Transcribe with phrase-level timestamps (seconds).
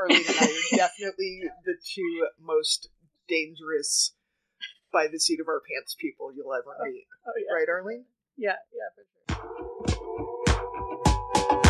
[0.00, 2.88] Arlene and I are definitely the two most
[3.28, 4.14] dangerous
[4.92, 7.06] by the seat of our pants people you'll ever oh, meet.
[7.26, 7.54] Oh, yeah.
[7.54, 8.04] Right, Arlene?
[8.36, 9.04] Yeah, yeah, for
[11.64, 11.69] sure.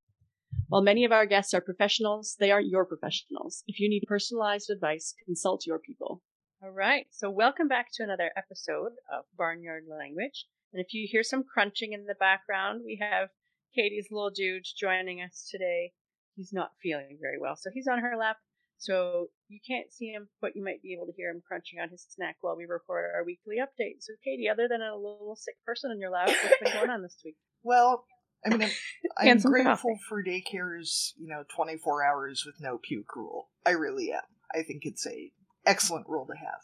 [0.67, 3.63] While many of our guests are professionals, they aren't your professionals.
[3.67, 6.21] If you need personalized advice, consult your people.
[6.63, 10.45] All right, so welcome back to another episode of Barnyard Language.
[10.71, 13.29] And if you hear some crunching in the background, we have
[13.75, 15.91] Katie's little dude joining us today.
[16.35, 18.37] He's not feeling very well, so he's on her lap.
[18.77, 21.89] So you can't see him, but you might be able to hear him crunching on
[21.89, 24.01] his snack while we record our weekly update.
[24.01, 27.03] So, Katie, other than a little sick person in your lap, what's been going on
[27.03, 27.35] this week?
[27.61, 28.05] Well,
[28.45, 28.69] I mean,
[29.17, 29.99] I'm, I'm grateful coffee.
[30.07, 33.49] for daycare's, you know, 24 hours with no puke rule.
[33.65, 34.21] I really am.
[34.53, 35.31] I think it's a
[35.65, 36.61] excellent rule to have.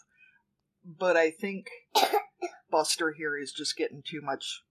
[0.86, 1.68] But I think
[2.72, 4.62] Buster here is just getting too much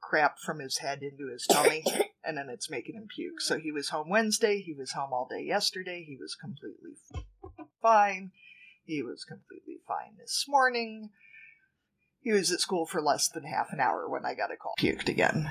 [0.00, 1.84] crap from his head into his tummy,
[2.24, 3.40] and then it's making him puke.
[3.40, 4.60] So he was home Wednesday.
[4.60, 6.04] He was home all day yesterday.
[6.06, 6.96] He was completely
[7.82, 8.30] fine.
[8.84, 11.10] He was completely fine this morning.
[12.20, 14.74] He was at school for less than half an hour when I got a call.
[14.78, 15.50] Puked again.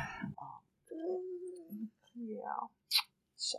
[2.28, 2.68] Yeah.
[3.36, 3.58] So,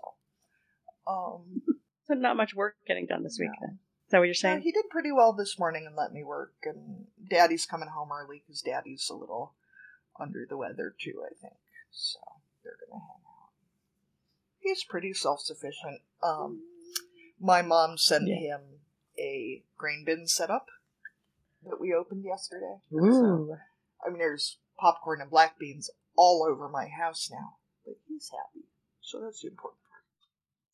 [1.06, 1.62] um,
[2.06, 3.67] So, not much work getting done this week No.
[3.67, 3.78] then.
[4.06, 4.61] Is that what you're yeah, saying?
[4.62, 6.55] he did pretty well this morning and let me work.
[6.64, 9.55] And Daddy's coming home early because Daddy's a little
[10.19, 11.25] under the weather too.
[11.25, 11.55] I think
[11.91, 12.19] so.
[12.62, 13.50] They're gonna hang out.
[14.61, 16.03] He's pretty self-sufficient.
[16.22, 16.62] Um,
[17.41, 18.37] my mom sent Yeah.
[18.56, 18.61] him
[19.19, 20.69] a grain bin setup
[21.65, 22.81] that we opened yesterday.
[22.91, 23.59] So,
[24.05, 28.66] I mean, there's popcorn and black beans all over my house now, but he's happy,
[29.00, 30.04] so that's the important part.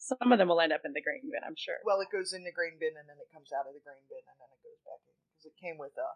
[0.00, 1.78] Some of them will end up in the grain bin, I'm sure.
[1.86, 4.02] Well, it goes in the grain bin and then it comes out of the grain
[4.10, 6.10] bin and then it goes back in because it came with a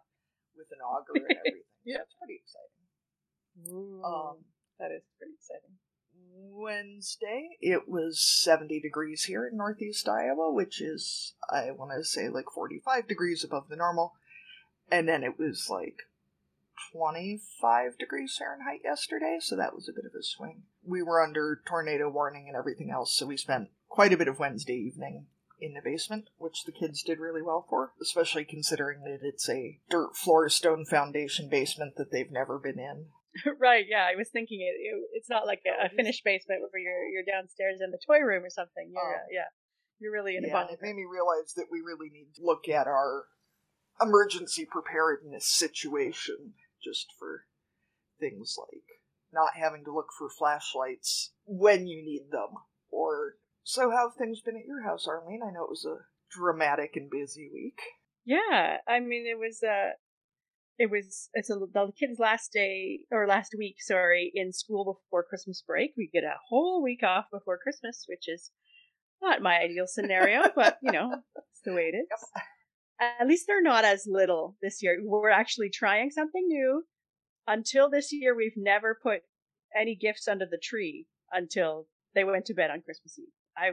[0.59, 1.63] with an auger and everything.
[1.87, 2.03] Yeah.
[2.03, 2.83] so it's pretty exciting.
[3.71, 4.43] Ooh, Um,
[4.81, 5.79] that is pretty exciting.
[6.51, 12.27] Wednesday, it was 70 degrees here in northeast Iowa, which is, I want to say,
[12.29, 14.13] like 45 degrees above the normal.
[14.91, 16.03] And then it was like
[16.91, 20.63] 25 degrees Fahrenheit yesterday, so that was a bit of a swing.
[20.83, 24.39] We were under tornado warning and everything else, so we spent quite a bit of
[24.39, 25.27] Wednesday evening
[25.59, 29.79] in the basement, which the kids did really well for, especially considering that it's a
[29.89, 33.07] dirt floor stone foundation basement that they've never been in.
[33.59, 36.61] right, yeah, I was thinking it, it it's not like a, a oh, finished basement
[36.61, 38.89] where you're you're downstairs in the toy room or something.
[38.91, 39.27] You're Oh.
[39.31, 39.49] yeah.
[39.99, 42.69] You're really in a Yeah, it made me realize that we really need to look
[42.69, 43.25] at our
[43.99, 47.45] emergency preparedness situation just for
[48.19, 48.83] things like
[49.33, 52.49] not having to look for flashlights when you need them.
[52.89, 55.41] Or so how have things been at your house, Arlene?
[55.43, 57.79] I know it was a dramatic and busy week.
[58.25, 59.91] Yeah, I mean it was uh
[60.77, 65.25] it was it's a, the kids last day or last week, sorry, in school before
[65.27, 65.93] Christmas break.
[65.97, 68.51] We get a whole week off before Christmas, which is
[69.21, 72.41] not my ideal scenario, but you know, it's the way it is.
[72.99, 74.99] At least they're not as little this year.
[75.03, 76.83] We're actually trying something new.
[77.45, 79.21] Until this year, we've never put
[79.79, 83.27] any gifts under the tree until they went to bed on Christmas Eve.
[83.57, 83.71] I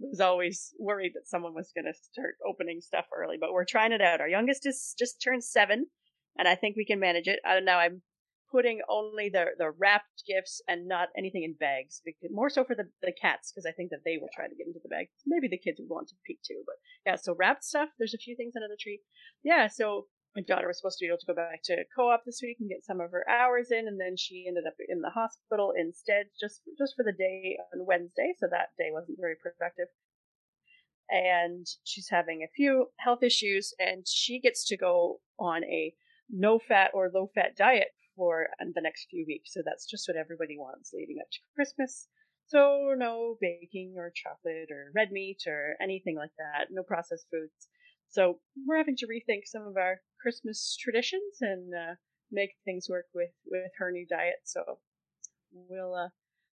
[0.00, 3.92] was always worried that someone was going to start opening stuff early, but we're trying
[3.92, 4.20] it out.
[4.20, 5.86] Our youngest is just turned seven,
[6.36, 7.40] and I think we can manage it.
[7.46, 8.02] Uh, now I'm
[8.52, 12.76] putting only the the wrapped gifts and not anything in bags, because, more so for
[12.76, 15.08] the the cats because I think that they will try to get into the bag.
[15.26, 16.76] Maybe the kids would want to peek too, but
[17.06, 17.16] yeah.
[17.16, 17.88] So wrapped stuff.
[17.98, 19.00] There's a few things under the tree.
[19.42, 19.66] Yeah.
[19.66, 22.56] So my daughter was supposed to be able to go back to co-op this week
[22.60, 25.72] and get some of her hours in, and then she ended up in the hospital
[25.76, 28.32] instead, just just for the day on Wednesday.
[28.38, 29.88] So that day wasn't very productive
[31.12, 35.94] and she's having a few health issues and she gets to go on a
[36.30, 39.52] no fat or low fat diet for uh, the next few weeks.
[39.52, 42.08] So that's just what everybody wants leading up to christmas.
[42.46, 46.68] So no baking or chocolate or red meat or anything like that.
[46.70, 47.68] No processed foods.
[48.08, 51.94] So we're having to rethink some of our christmas traditions and uh,
[52.30, 54.40] make things work with with her new diet.
[54.44, 54.62] So
[55.52, 56.08] we'll uh,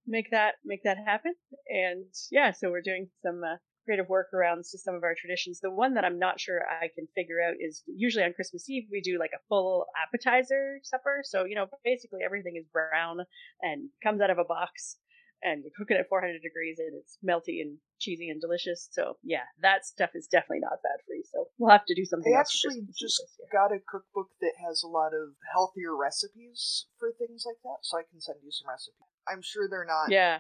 [0.06, 1.34] make that make that happen.
[1.68, 3.58] And yeah so we're doing some uh,
[3.88, 5.62] creative workarounds to some of our traditions.
[5.62, 8.84] The one that I'm not sure I can figure out is usually on Christmas Eve
[8.92, 11.22] we do like a full appetizer supper.
[11.24, 13.20] So you know basically everything is brown
[13.62, 14.98] and comes out of a box
[15.44, 18.90] and you cook it at 400 degrees and it's melty and cheesy and delicious.
[18.92, 21.24] So yeah, that stuff is definitely not bad for you.
[21.32, 22.34] So we'll have to do something.
[22.34, 27.44] I actually just got a cookbook that has a lot of healthier recipes for things
[27.46, 29.14] like that, so I can send you some recipes.
[29.28, 30.40] I'm sure they're not yeah.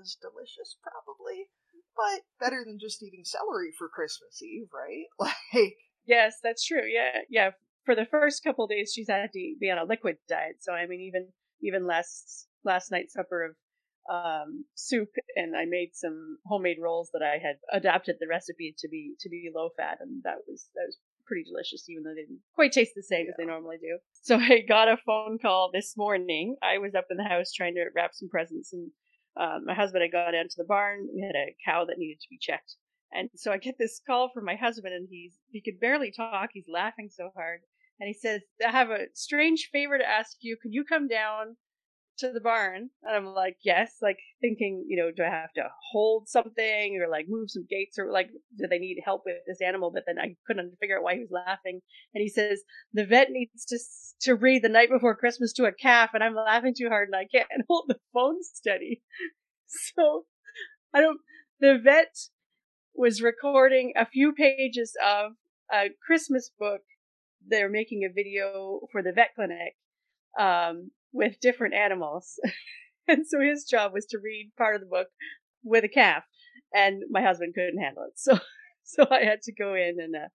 [0.00, 1.48] as delicious, probably,
[1.98, 5.06] but better than just eating celery for Christmas Eve, right?
[5.52, 5.74] Like
[6.06, 6.86] yes, that's true.
[6.86, 7.50] Yeah, yeah.
[7.84, 10.56] For the first couple days, she's had to be on a liquid diet.
[10.60, 11.28] So I mean, even
[11.60, 13.56] even last last night's supper of
[14.08, 18.88] um, soup and I made some homemade rolls that I had adapted the recipe to
[18.88, 20.96] be to be low fat and that was that was
[21.26, 23.32] pretty delicious even though they didn't quite taste the same yeah.
[23.32, 23.98] as they normally do.
[24.22, 26.56] So I got a phone call this morning.
[26.62, 28.90] I was up in the house trying to wrap some presents and
[29.38, 31.08] um, my husband had gone down to the barn.
[31.14, 32.74] We had a cow that needed to be checked.
[33.12, 36.50] And so I get this call from my husband and he's he could barely talk.
[36.52, 37.60] He's laughing so hard.
[38.00, 40.56] And he says, I have a strange favor to ask you.
[40.60, 41.56] Can you come down
[42.18, 45.62] to the barn and i'm like yes like thinking you know do i have to
[45.92, 49.60] hold something or like move some gates or like do they need help with this
[49.64, 49.90] animal?
[49.92, 51.80] But then i couldn't figure out why he was laughing.
[52.14, 52.62] And he says
[52.92, 53.78] the vet needs to
[54.22, 57.16] to read the night before christmas to a calf and i'm laughing too hard and
[57.16, 59.02] i can't hold the phone steady.
[59.94, 60.24] So
[60.94, 61.20] i don't
[61.60, 62.16] the vet
[62.94, 65.32] was recording a few pages of
[65.70, 66.80] a christmas book.
[67.46, 69.76] They're making a video for the vet clinic
[70.38, 72.38] um, with different animals.
[73.08, 75.08] and so his job was to read part of the book
[75.64, 76.24] with a calf,
[76.72, 78.12] and my husband couldn't handle it.
[78.16, 78.38] So
[78.84, 80.28] so I had to go in and uh,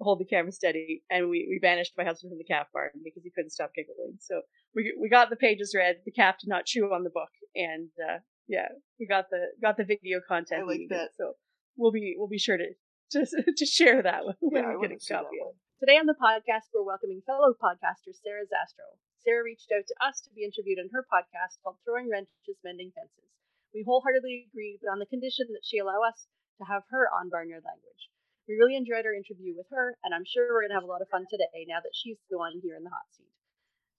[0.00, 3.22] hold the camera steady, and we, we banished my husband from the calf barn because
[3.22, 4.18] he couldn't stop giggling.
[4.20, 4.42] So
[4.74, 5.96] we we got the pages read.
[6.04, 8.18] The calf did not chew on the book, and uh,
[8.48, 8.68] yeah,
[8.98, 10.62] we got the got the video content.
[10.62, 11.10] I like that.
[11.16, 11.34] So
[11.76, 12.66] we'll be we'll be sure to
[13.12, 15.56] to, to share that when yeah, we get a copy of it.
[15.80, 19.00] Today on the podcast, we're welcoming fellow podcaster Sarah Zastrow.
[19.20, 22.92] Sarah reached out to us to be interviewed on her podcast called Throwing Wrenches Mending
[22.96, 23.28] Fences.
[23.74, 26.26] We wholeheartedly agreed, but on the condition that she allow us
[26.58, 28.08] to have her on Barnyard Language.
[28.48, 30.90] We really enjoyed our interview with her, and I'm sure we're going to have a
[30.90, 33.28] lot of fun today now that she's the one here in the hot seat.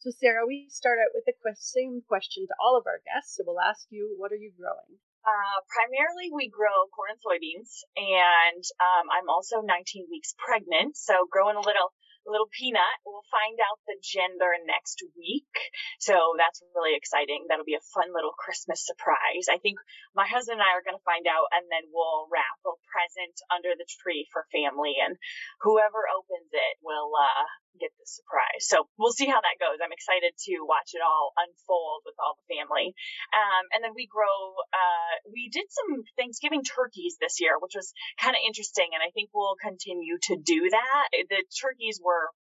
[0.02, 3.38] So, Sarah, we start out with the same question to all of our guests.
[3.38, 4.98] So, we'll ask you, what are you growing?
[5.22, 11.30] Uh, primarily, we grow corn and soybeans, and um, I'm also 19 weeks pregnant, so
[11.30, 11.94] growing a little
[12.26, 12.98] little peanut.
[13.06, 15.52] We'll find out the gender next week.
[16.00, 17.46] So that's really exciting.
[17.48, 19.50] That'll be a fun little Christmas surprise.
[19.50, 19.78] I think
[20.14, 23.38] my husband and I are going to find out and then we'll wrap a present
[23.50, 25.18] under the tree for family and
[25.62, 27.48] whoever opens it will, uh,
[27.80, 28.68] get the surprise.
[28.68, 29.80] So we'll see how that goes.
[29.80, 32.92] I'm excited to watch it all unfold with all the family.
[33.32, 37.94] Um, and then we grow, uh, we did some Thanksgiving turkeys this year, which was
[38.20, 38.92] kind of interesting.
[38.92, 41.06] And I think we'll continue to do that.
[41.30, 42.34] The turkeys were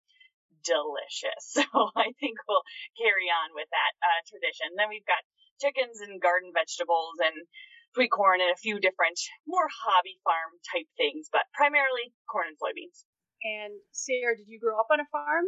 [0.65, 1.57] delicious.
[1.61, 1.67] So
[1.97, 2.65] I think we'll
[2.97, 4.77] carry on with that uh, tradition.
[4.77, 5.21] Then we've got
[5.61, 7.37] chickens and garden vegetables and
[7.95, 12.59] sweet corn and a few different more hobby farm type things, but primarily corn and
[12.59, 13.05] soybeans.
[13.45, 15.47] And Sarah, did you grow up on a farm?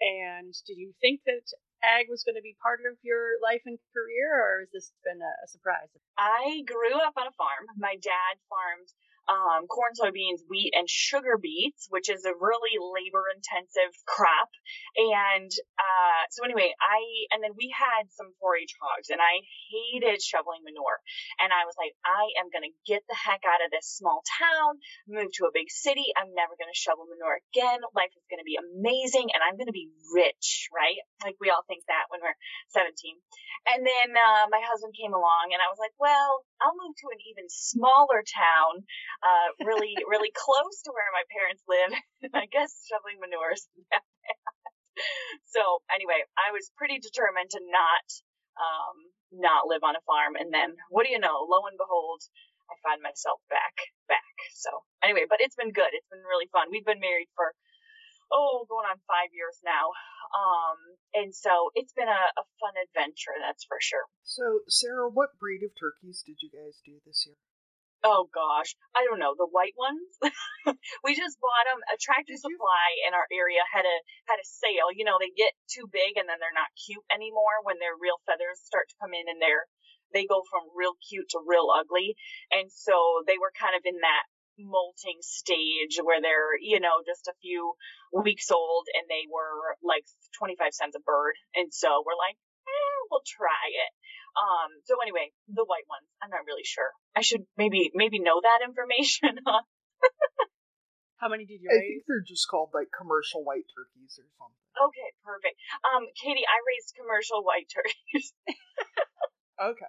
[0.00, 1.44] And did you think that
[1.84, 5.20] ag was going to be part of your life and career, or has this been
[5.20, 5.88] a, a surprise?
[6.18, 7.68] I grew up on a farm.
[7.78, 8.90] My dad farmed
[9.28, 14.52] um, corn, soybeans, wheat, and sugar beets, which is a really labor intensive crop.
[14.96, 15.50] And
[15.80, 17.00] uh, so, anyway, I,
[17.32, 19.40] and then we had some 4 H hogs, and I
[19.72, 21.00] hated shoveling manure.
[21.40, 24.20] And I was like, I am going to get the heck out of this small
[24.40, 26.12] town, move to a big city.
[26.16, 27.80] I'm never going to shovel manure again.
[27.96, 31.00] Life is going to be amazing, and I'm going to be rich, right?
[31.24, 32.36] Like we all think that when we're
[32.76, 32.92] 17.
[33.64, 37.08] And then uh, my husband came along, and I was like, well, I'll move to
[37.12, 38.84] an even smaller town
[39.22, 41.92] uh, really, really close to where my parents live.
[42.42, 43.54] I guess shoveling manure.
[45.50, 48.06] So anyway, I was pretty determined to not,
[48.58, 48.96] um,
[49.34, 50.34] not live on a farm.
[50.38, 51.46] And then what do you know?
[51.46, 52.22] Lo and behold,
[52.70, 53.74] I find myself back,
[54.10, 54.34] back.
[54.54, 55.94] So anyway, but it's been good.
[55.94, 56.70] It's been really fun.
[56.70, 57.54] We've been married for,
[58.34, 59.94] oh, going on five years now.
[60.34, 60.78] Um,
[61.14, 64.10] and so it's been a, a fun adventure, that's for sure.
[64.26, 67.38] So, Sarah, what breed of turkeys did you guys do this year?
[68.04, 70.12] Oh gosh, I don't know the white ones.
[71.04, 71.80] we just bought them.
[71.88, 73.96] A tractor supply in our area had a
[74.28, 74.92] had a sale.
[74.92, 78.20] You know, they get too big and then they're not cute anymore when their real
[78.28, 79.64] feathers start to come in and they're
[80.12, 82.12] they go from real cute to real ugly.
[82.52, 84.28] And so they were kind of in that
[84.60, 87.72] molting stage where they're you know just a few
[88.12, 90.04] weeks old and they were like
[90.36, 91.40] 25 cents a bird.
[91.56, 92.36] And so we're like,
[92.68, 93.92] eh, we'll try it.
[94.34, 96.06] Um, so anyway, the white ones.
[96.22, 96.90] I'm not really sure.
[97.14, 99.38] I should maybe maybe know that information.
[101.22, 101.88] How many did you I raise?
[101.88, 104.66] think they're just called like commercial white turkeys or something.
[104.90, 105.56] okay, perfect.
[105.86, 108.34] Um, Katie, I raised commercial white turkeys.
[109.54, 109.86] Okay.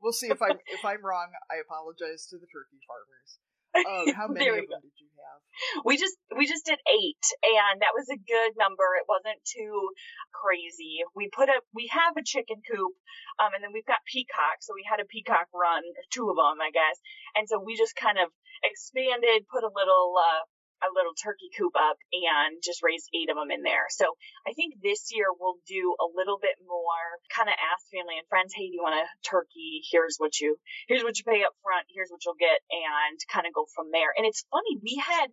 [0.00, 1.34] We'll see if I'm if I'm wrong.
[1.50, 3.42] I apologize to the turkey farmers.
[3.74, 5.40] Um, how many of them did you have?
[5.84, 8.94] we just we just did eight and that was a good number.
[8.94, 9.90] It wasn't too
[10.30, 11.02] crazy.
[11.14, 12.94] We put a we have a chicken coop
[13.42, 16.62] um and then we've got peacock so we had a peacock run two of them
[16.62, 16.98] i guess.
[17.34, 18.30] And so we just kind of
[18.62, 20.42] expanded put a little uh
[20.82, 23.90] a little turkey coop up and just raised eight of them in there.
[23.90, 24.14] So
[24.46, 28.28] I think this year we'll do a little bit more kind of ask family and
[28.30, 29.82] friends, hey, do you want a turkey?
[29.90, 30.56] Here's what you
[30.86, 33.90] here's what you pay up front, here's what you'll get, and kind of go from
[33.90, 34.14] there.
[34.14, 35.30] And it's funny, we had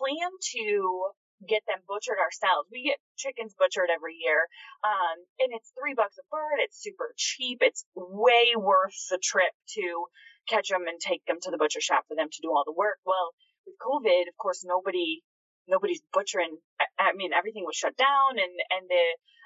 [0.00, 1.12] planned to
[1.44, 2.68] get them butchered ourselves.
[2.72, 4.48] We get chickens butchered every year.
[4.80, 6.64] Um, and it's three bucks a bird.
[6.64, 7.60] It's super cheap.
[7.60, 10.06] It's way worth the trip to
[10.48, 12.72] catch them and take them to the butcher shop for them to do all the
[12.76, 12.98] work.
[13.04, 13.34] Well,
[13.76, 15.22] COVID, of course, nobody,
[15.68, 16.58] nobody's butchering.
[16.98, 19.04] I, mean, everything was shut down and, and the,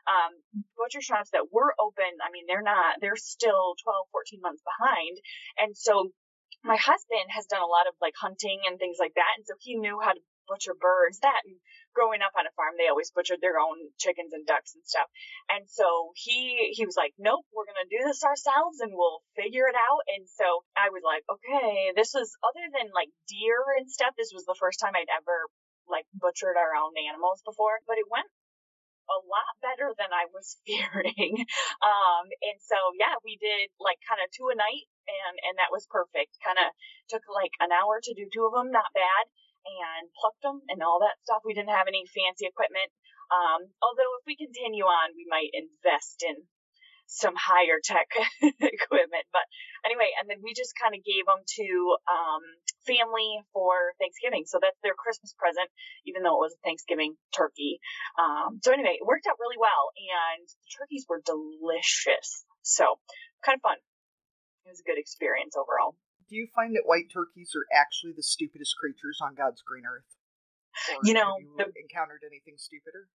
[0.08, 0.32] um,
[0.76, 5.14] butcher shops that were open, I mean, they're not, they're still 12, 14 months behind.
[5.60, 6.10] And so
[6.64, 9.32] my husband has done a lot of like hunting and things like that.
[9.36, 11.20] And so he knew how to butcher birds.
[11.20, 11.56] That and
[11.94, 15.08] growing up on a farm, they always butchered their own chickens and ducks and stuff.
[15.50, 19.66] And so he he was like, "Nope, we're gonna do this ourselves, and we'll figure
[19.68, 23.90] it out." And so I was like, "Okay, this was other than like deer and
[23.90, 24.14] stuff.
[24.16, 25.48] This was the first time I'd ever
[25.88, 28.28] like butchered our own animals before, but it went."
[29.10, 31.34] a lot better than I was fearing.
[31.82, 35.74] Um, and so yeah, we did like kind of two a night and, and that
[35.74, 36.38] was perfect.
[36.46, 36.70] Kind of
[37.10, 39.26] took like an hour to do two of them, not bad
[39.64, 41.44] and plucked them and all that stuff.
[41.44, 42.90] We didn't have any fancy equipment.
[43.30, 46.42] Um, although if we continue on, we might invest in
[47.10, 48.06] some higher tech
[48.42, 49.26] equipment.
[49.34, 49.46] But
[49.82, 51.66] anyway, and then we just kind of gave them to
[52.06, 52.42] um,
[52.86, 54.46] family for Thanksgiving.
[54.46, 55.66] So that's their Christmas present,
[56.06, 57.82] even though it was a Thanksgiving turkey.
[58.14, 62.46] Um, so anyway, it worked out really well, and the turkeys were delicious.
[62.62, 63.02] So
[63.42, 63.78] kind of fun.
[64.66, 65.98] It was a good experience overall.
[66.30, 70.06] Do you find that white turkeys are actually the stupidest creatures on God's green earth?
[70.94, 73.10] Or You know, have you the- encountered anything stupider?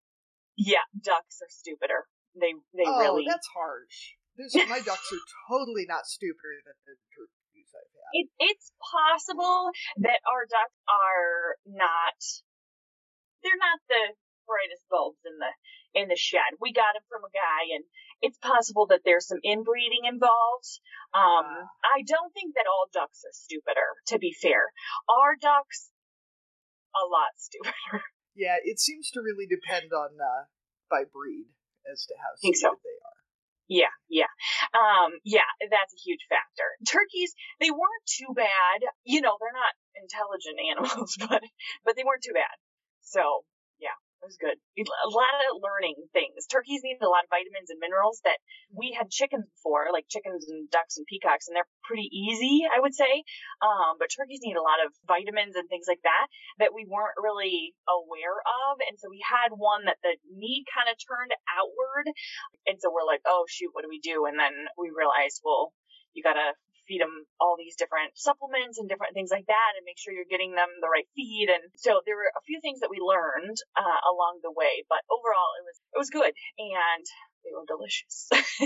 [0.57, 2.09] Yeah, ducks are stupider.
[2.33, 3.25] They they oh, really.
[3.29, 4.17] that's harsh.
[4.33, 8.11] This, my ducks are totally not stupider than the turkeys I've had.
[8.17, 9.69] It, it's possible
[10.01, 12.17] that our ducks are not.
[13.45, 14.17] They're not the
[14.49, 15.53] brightest bulbs in the
[15.93, 16.57] in the shed.
[16.59, 17.83] We got them from a guy, and
[18.21, 20.81] it's possible that there's some inbreeding involved.
[21.13, 21.69] Um.
[21.83, 23.89] I don't think that all ducks are stupider.
[24.07, 24.73] To be fair,
[25.07, 25.91] our ducks
[26.95, 28.03] a lot stupider.
[28.35, 30.49] Yeah, it seems to really depend on uh,
[30.89, 31.53] by breed
[31.85, 32.73] as to how Think so.
[32.73, 33.19] stupid they are.
[33.69, 34.33] Yeah, yeah.
[34.73, 36.65] Um, yeah, that's a huge factor.
[36.89, 38.89] Turkeys, they weren't too bad.
[39.05, 41.45] You know, they're not intelligent animals, but
[41.85, 42.57] but they weren't too bad.
[43.05, 43.45] So,
[44.23, 44.55] it was good.
[44.55, 46.47] A lot of learning things.
[46.47, 48.39] Turkeys need a lot of vitamins and minerals that
[48.71, 52.79] we had chickens before, like chickens and ducks and peacocks, and they're pretty easy, I
[52.79, 53.27] would say.
[53.59, 56.31] Um, but turkeys need a lot of vitamins and things like that
[56.63, 58.39] that we weren't really aware
[58.71, 58.79] of.
[58.87, 62.07] And so we had one that the knee kind of turned outward.
[62.63, 64.23] And so we're like, oh, shoot, what do we do?
[64.23, 65.75] And then we realized, well,
[66.15, 66.55] you got to
[66.87, 70.29] feed them all these different supplements and different things like that and make sure you're
[70.29, 71.49] getting them the right feed.
[71.49, 75.03] And so there were a few things that we learned uh, along the way, but
[75.07, 77.05] overall it was, it was good and
[77.43, 78.29] they were delicious.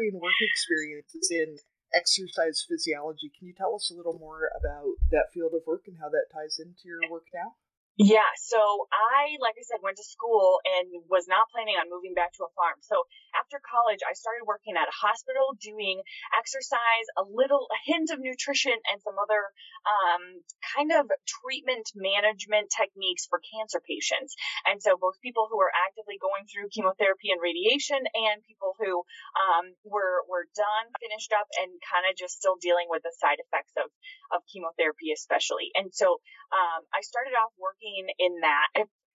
[0.00, 1.56] And work experiences in
[1.94, 3.30] exercise physiology.
[3.36, 6.30] Can you tell us a little more about that field of work and how that
[6.32, 7.58] ties into your work now?
[8.00, 12.16] Yeah, so I, like I said, went to school and was not planning on moving
[12.16, 12.80] back to a farm.
[12.80, 13.04] So
[13.38, 16.02] after college, I started working at a hospital doing
[16.36, 19.50] exercise, a little, a hint of nutrition, and some other
[19.86, 20.42] um,
[20.74, 24.34] kind of treatment management techniques for cancer patients.
[24.66, 29.02] And so both people who were actively going through chemotherapy and radiation and people who
[29.38, 33.40] um, were, were done, finished up, and kind of just still dealing with the side
[33.40, 33.88] effects of,
[34.34, 35.72] of chemotherapy, especially.
[35.74, 36.20] And so
[36.50, 38.68] um, I started off working in that.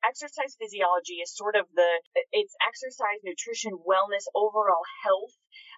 [0.04, 1.90] Exercise physiology is sort of the
[2.32, 5.34] it's exercise, nutrition, wellness, overall health.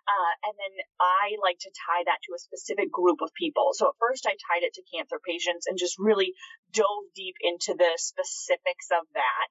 [0.08, 3.76] Uh, and then I like to tie that to a specific group of people.
[3.76, 6.32] So at first I tied it to cancer patients and just really
[6.72, 9.48] dove deep into the specifics of that.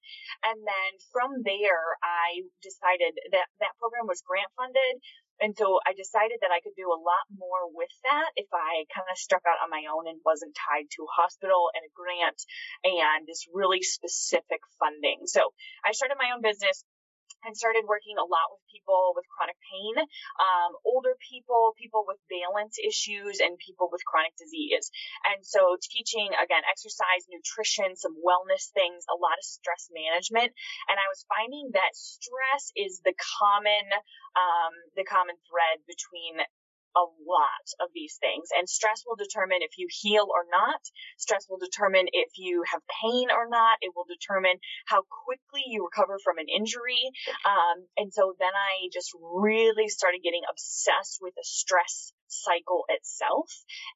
[0.48, 4.96] And then from there, I decided that that program was grant funded.
[5.40, 8.88] And so I decided that I could do a lot more with that if I
[8.92, 11.92] kind of struck out on my own and wasn't tied to a hospital and a
[11.92, 12.40] grant
[12.84, 15.28] and this really specific funding.
[15.28, 15.52] So
[15.84, 16.84] I started my own business
[17.46, 19.94] and started working a lot with people with chronic pain,
[20.42, 24.90] um, older people, people with balance issues, and people with chronic disease.
[25.30, 30.50] And so teaching, again, exercise, nutrition, some wellness things, a lot of stress management.
[30.90, 33.86] And I was finding that stress is the common,
[34.34, 36.42] um, the common thread between
[36.96, 38.48] a lot of these things.
[38.56, 40.80] And stress will determine if you heal or not.
[41.20, 43.78] Stress will determine if you have pain or not.
[43.84, 47.12] It will determine how quickly you recover from an injury.
[47.44, 53.46] Um, and so then I just really started getting obsessed with the stress cycle itself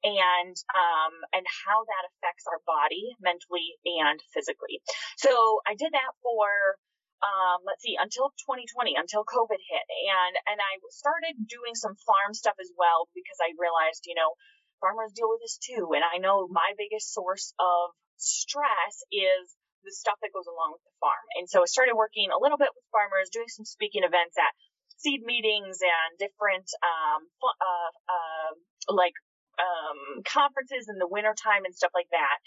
[0.04, 4.78] and um, and how that affects our body mentally and physically.
[5.16, 6.78] So I did that for
[7.20, 9.86] um, let's see, until 2020, until COVID hit.
[10.08, 14.36] And, and I started doing some farm stuff as well because I realized, you know,
[14.80, 15.92] farmers deal with this too.
[15.92, 19.52] And I know my biggest source of stress is
[19.84, 21.24] the stuff that goes along with the farm.
[21.36, 24.52] And so I started working a little bit with farmers, doing some speaking events at
[25.00, 28.52] seed meetings and different, um, uh, uh,
[28.92, 29.16] like,
[29.60, 32.38] um, conferences in the wintertime and stuff like that.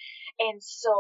[0.42, 0.94] And so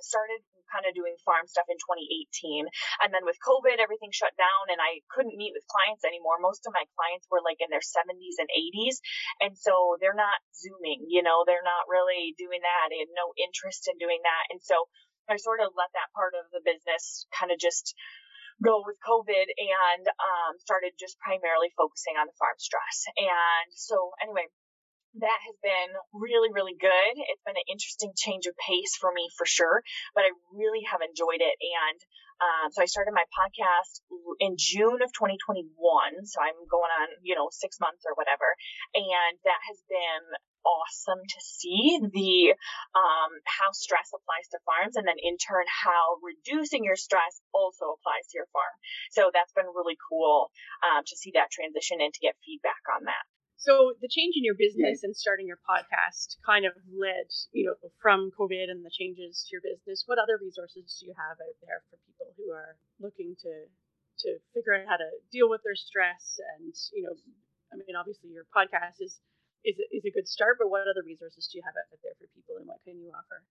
[0.00, 2.66] started kind of doing farm stuff in 2018.
[3.02, 6.42] And then with COVID, everything shut down and I couldn't meet with clients anymore.
[6.42, 8.98] Most of my clients were like in their 70s and 80s.
[9.40, 12.90] And so they're not Zooming, you know, they're not really doing that.
[12.90, 14.50] They had no interest in doing that.
[14.50, 14.90] And so
[15.30, 17.94] I sort of let that part of the business kind of just
[18.64, 23.04] go with COVID and um, started just primarily focusing on the farm stress.
[23.18, 24.48] And so, anyway,
[25.20, 27.12] that has been really, really good.
[27.16, 29.82] It's been an interesting change of pace for me for sure,
[30.14, 31.56] but I really have enjoyed it.
[31.56, 31.98] And
[32.36, 34.04] um, so I started my podcast
[34.40, 35.64] in June of 2021.
[36.28, 38.44] So I'm going on, you know, six months or whatever.
[38.92, 40.24] And that has been
[40.66, 42.52] awesome to see the
[42.98, 47.94] um, how stress applies to farms and then in turn how reducing your stress also
[47.94, 48.74] applies to your farm
[49.14, 50.50] so that's been really cool
[50.82, 53.22] um, to see that transition and to get feedback on that
[53.56, 57.76] so the change in your business and starting your podcast kind of led, you know,
[58.00, 60.04] from COVID and the changes to your business.
[60.06, 63.52] What other resources do you have out there for people who are looking to
[64.24, 66.38] to figure out how to deal with their stress?
[66.56, 67.16] And you know,
[67.72, 69.18] I mean, obviously your podcast is
[69.64, 72.28] is is a good start, but what other resources do you have out there for
[72.36, 73.42] people, and what can you offer?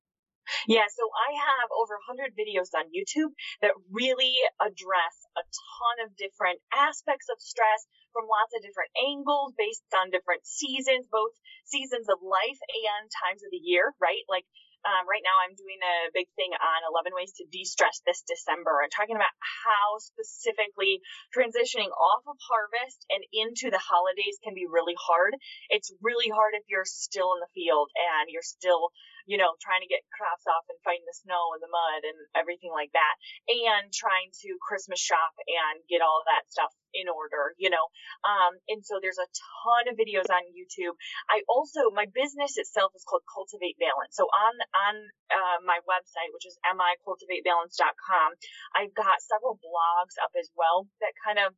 [0.67, 6.17] Yeah, so I have over 100 videos on YouTube that really address a ton of
[6.17, 11.37] different aspects of stress from lots of different angles based on different seasons, both
[11.69, 14.25] seasons of life and times of the year, right?
[14.25, 14.45] Like
[14.85, 18.85] um, right now, I'm doing a big thing on 11 ways to de-stress this December
[18.85, 21.01] and talking about how specifically
[21.33, 25.33] transitioning off of harvest and into the holidays can be really hard.
[25.73, 28.93] It's really hard if you're still in the field and you're still
[29.25, 32.19] you know, trying to get crops off and fighting the snow and the mud and
[32.37, 33.15] everything like that,
[33.49, 37.91] and trying to Christmas shop and get all that stuff in order, you know.
[38.23, 40.95] Um, and so there's a ton of videos on YouTube.
[41.27, 44.15] I also my business itself is called Cultivate Balance.
[44.15, 44.55] So on
[44.87, 44.95] on
[45.29, 48.29] uh, my website, which is micultivatebalance.com,
[48.77, 51.51] I've got several blogs up as well that kind of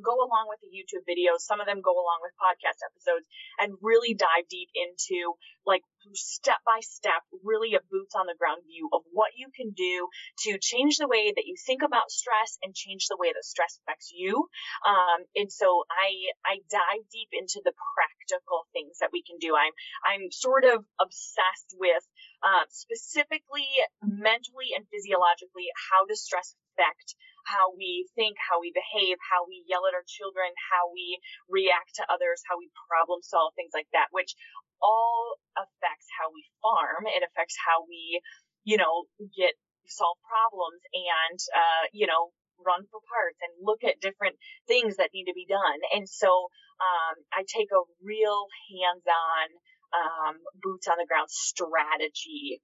[0.00, 1.44] go along with the YouTube videos.
[1.44, 3.26] Some of them go along with podcast episodes
[3.60, 5.82] and really dive deep into like
[6.14, 10.08] step by step, really a boots on the ground view of what you can do
[10.48, 13.78] to change the way that you think about stress and change the way that stress
[13.82, 14.48] affects you.
[14.82, 19.54] Um, and so I, I dive deep into the practical things that we can do.
[19.54, 22.02] I'm, I'm sort of obsessed with,
[22.42, 23.68] uh, specifically
[24.02, 29.64] mentally and physiologically, how does stress affect how we think, how we behave, how we
[29.66, 33.88] yell at our children, how we react to others, how we problem solve, things like
[33.92, 34.34] that, which
[34.82, 37.06] all affects how we farm.
[37.06, 38.20] It affects how we,
[38.64, 39.54] you know, get
[39.86, 42.30] solve problems and, uh, you know,
[42.62, 44.38] run for parts and look at different
[44.70, 45.80] things that need to be done.
[45.94, 49.46] And so, um, I take a real hands-on,
[49.92, 52.62] um, boots on the ground strategy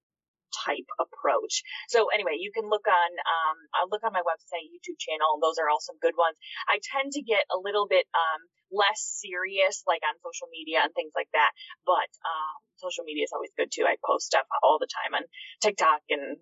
[0.64, 1.62] type approach.
[1.88, 5.38] So anyway, you can look on um, I'll look on my website, YouTube channel.
[5.42, 6.36] Those are all some good ones.
[6.68, 8.40] I tend to get a little bit um,
[8.72, 11.52] less serious, like on social media and things like that.
[11.86, 13.84] But um, social media is always good too.
[13.88, 15.24] I post stuff all the time on
[15.60, 16.36] TikTok and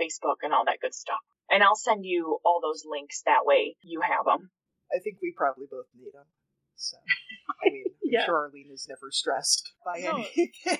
[0.00, 1.20] Facebook and all that good stuff.
[1.50, 4.50] And I'll send you all those links that way you have them.
[4.92, 6.26] I think we probably both need them.
[6.76, 6.96] So,
[7.62, 8.24] I mean, I'm Yeah.
[8.26, 10.24] sure Arlene is never stressed by No.
[10.24, 10.52] anything.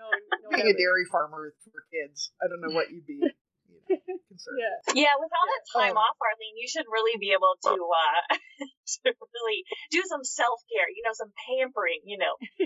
[0.00, 3.28] No, no Being a dairy farmer four kids, I don't know what you'd be you
[3.28, 4.00] know,
[4.32, 4.56] concerned.
[4.56, 5.04] Yeah.
[5.04, 8.20] Yeah, with all that time Um, off, Arlene, you should really be able to uh
[9.04, 9.60] to really
[9.92, 12.40] do some self care, you know, some pampering, you know.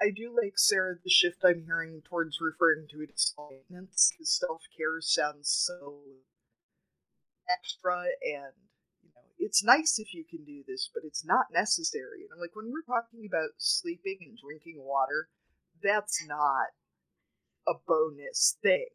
[0.00, 4.36] I do like Sarah the shift I'm hearing towards referring to it as maintenance because
[4.36, 6.04] self care sounds so
[7.50, 8.54] extra and
[9.02, 12.38] you know it's nice if you can do this but it's not necessary and i'm
[12.38, 15.26] like when we're talking about sleeping and drinking water
[15.82, 16.68] that's not
[17.68, 18.86] a bonus thing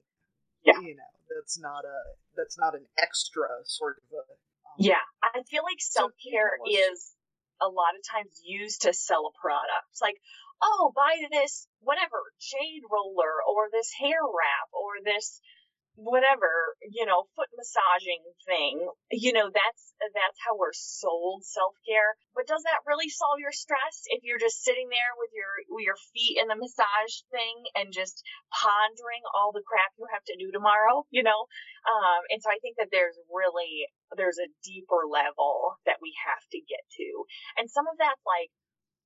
[0.64, 0.80] yeah.
[0.82, 1.98] you know that's not a
[2.36, 4.38] that's not an extra sort of a um,
[4.78, 7.14] yeah i feel like self-care is
[7.62, 10.18] a lot of times used to sell a product it's like
[10.62, 15.40] oh buy this whatever jade roller or this hair wrap or this
[15.96, 22.20] whatever, you know, foot massaging thing, you know, that's, that's how we're sold self-care.
[22.36, 25.88] But does that really solve your stress if you're just sitting there with your, with
[25.88, 28.20] your feet in the massage thing and just
[28.52, 31.48] pondering all the crap you have to do tomorrow, you know?
[31.88, 33.88] Um, and so I think that there's really,
[34.20, 37.08] there's a deeper level that we have to get to.
[37.56, 38.52] And some of that's like,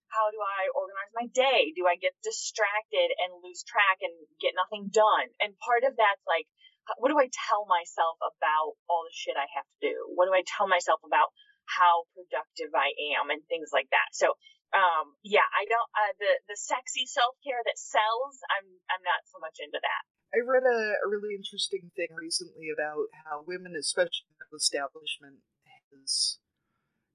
[0.10, 1.70] how do I organize my day?
[1.78, 5.30] Do I get distracted and lose track and get nothing done?
[5.38, 6.50] And part of that's like,
[6.98, 9.96] what do I tell myself about all the shit I have to do?
[10.18, 11.30] What do I tell myself about
[11.70, 14.10] how productive I am and things like that?
[14.18, 14.34] So,
[14.74, 19.38] um, yeah, I don't, uh, the, the sexy self-care that sells, I'm, I'm not so
[19.38, 20.04] much into that.
[20.30, 25.42] I read a, a really interesting thing recently about how women, especially in the establishment,
[25.90, 26.38] has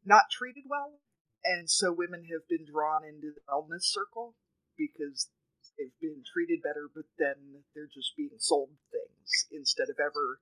[0.02, 0.98] not treated well.
[1.46, 4.34] And so women have been drawn into the wellness circle
[4.74, 5.30] because
[5.78, 9.13] they've been treated better, but then they're just being sold things
[9.52, 10.40] instead of ever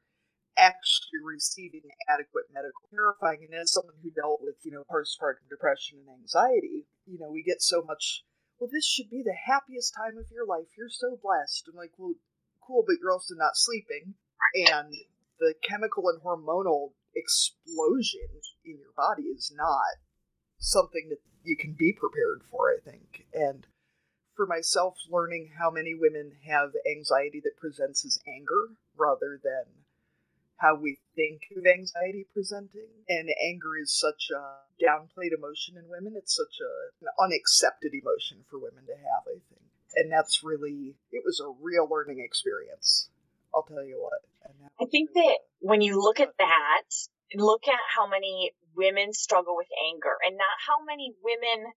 [0.57, 3.47] actually receiving adequate medical terrifying.
[3.49, 7.43] And as someone who dealt with, you know, postpartum depression and anxiety, you know, we
[7.43, 8.25] get so much,
[8.59, 10.69] well, this should be the happiest time of your life.
[10.77, 11.69] You're so blessed.
[11.69, 12.15] I'm like, well,
[12.61, 14.15] cool, but you're also not sleeping.
[14.69, 14.93] And
[15.41, 18.29] the chemical and hormonal explosion
[18.65, 20.01] in your body is not
[20.59, 23.27] something that you can be prepared for, I think.
[23.35, 23.67] And
[24.35, 29.65] for myself learning how many women have anxiety that presents as anger rather than
[30.57, 32.89] how we think of anxiety presenting.
[33.09, 36.15] And anger is such a downplayed emotion in women.
[36.17, 39.67] It's such a, an unaccepted emotion for women to have, I think.
[39.97, 43.11] And that's really, it was a real learning experience.
[43.55, 44.21] I'll tell you what.
[44.81, 46.89] I think that when you look at that,
[47.35, 51.73] look at how many women struggle with anger and not how many women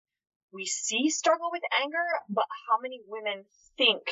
[0.54, 3.44] we see struggle with anger, but how many women
[3.78, 4.06] think,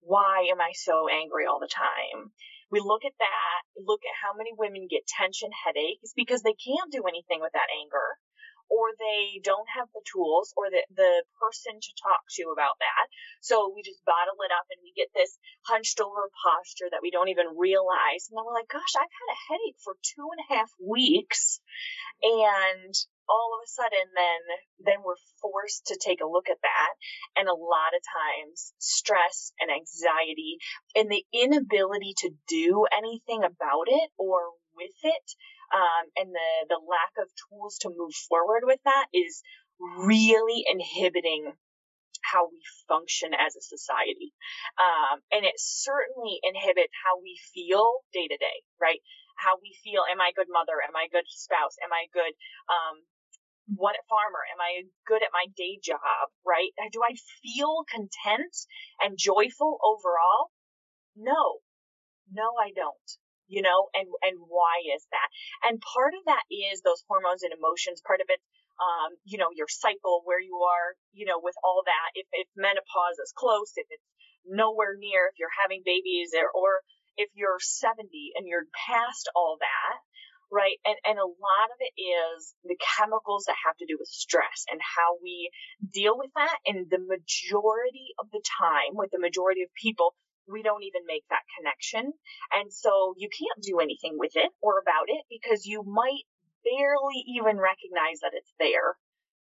[0.00, 2.30] why am I so angry all the time?
[2.70, 6.92] We look at that, look at how many women get tension headaches because they can't
[6.92, 8.20] do anything with that anger
[8.70, 11.12] or they don't have the tools or the, the
[11.42, 13.10] person to talk to about that.
[13.42, 15.34] So we just bottle it up and we get this
[15.66, 18.30] hunched over posture that we don't even realize.
[18.30, 21.58] And then we're like, gosh, I've had a headache for two and a half weeks.
[22.22, 22.94] And
[23.30, 24.42] all of a sudden then
[24.82, 26.92] then we're forced to take a look at that
[27.38, 30.58] and a lot of times stress and anxiety
[30.98, 35.26] and the inability to do anything about it or with it
[35.70, 39.42] um, and the the lack of tools to move forward with that is
[39.78, 41.54] really inhibiting
[42.20, 44.32] how we function as a society.
[44.76, 49.00] Um, and it certainly inhibits how we feel day to day, right?
[49.40, 50.84] How we feel, am I a good mother?
[50.84, 51.80] Am I a good spouse?
[51.80, 52.34] Am I a good
[52.68, 53.00] um,
[53.76, 54.42] what a farmer?
[54.50, 56.30] Am I good at my day job?
[56.46, 56.70] Right?
[56.92, 58.54] Do I feel content
[59.02, 60.50] and joyful overall?
[61.14, 61.62] No,
[62.32, 63.10] no, I don't.
[63.50, 65.28] You know, and and why is that?
[65.66, 67.98] And part of that is those hormones and emotions.
[67.98, 68.38] Part of it,
[68.78, 72.14] um, you know, your cycle, where you are, you know, with all that.
[72.14, 74.06] If if menopause is close, if it's
[74.46, 76.86] nowhere near, if you're having babies, or, or
[77.18, 78.06] if you're 70
[78.38, 79.98] and you're past all that,
[80.50, 80.76] right?
[80.84, 84.66] And, and a lot of it is the chemicals that have to do with stress
[84.70, 86.58] and how we deal with that.
[86.66, 90.14] And the majority of the time, with the majority of people,
[90.50, 92.12] we don't even make that connection.
[92.50, 96.26] And so you can't do anything with it or about it because you might
[96.66, 98.98] barely even recognize that it's there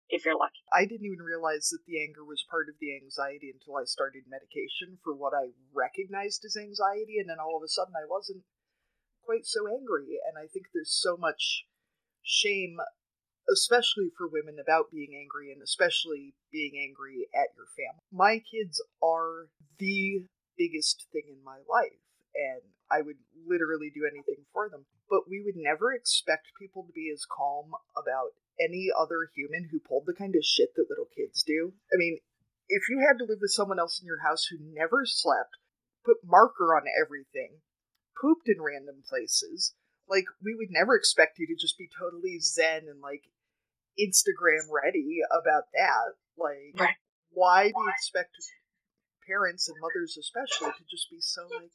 [0.10, 0.62] if you're lucky.
[0.74, 4.30] I didn't even realize that the anger was part of the anxiety until I started
[4.30, 8.46] medication for what I recognized as anxiety, and then all of a sudden I wasn't
[9.26, 10.20] quite so angry.
[10.28, 11.66] And I think there's so much
[12.24, 12.78] shame,
[13.52, 18.02] especially for women, about being angry and especially being angry at your family.
[18.12, 20.26] My kids are the
[20.58, 22.00] biggest thing in my life,
[22.34, 24.86] and I would literally do anything for them.
[25.10, 29.80] But we would never expect people to be as calm about any other human who
[29.80, 31.74] pulled the kind of shit that little kids do.
[31.94, 32.20] I mean,
[32.70, 35.58] if you had to live with someone else in your house who never slept,
[36.06, 37.62] put marker on everything,
[38.20, 39.74] pooped in random places.
[40.08, 43.24] Like, we would never expect you to just be totally zen and, like,
[43.98, 46.14] Instagram ready about that.
[46.38, 47.00] Like, right.
[47.32, 48.36] why do you expect
[49.26, 51.74] parents and mothers especially to just be so, like,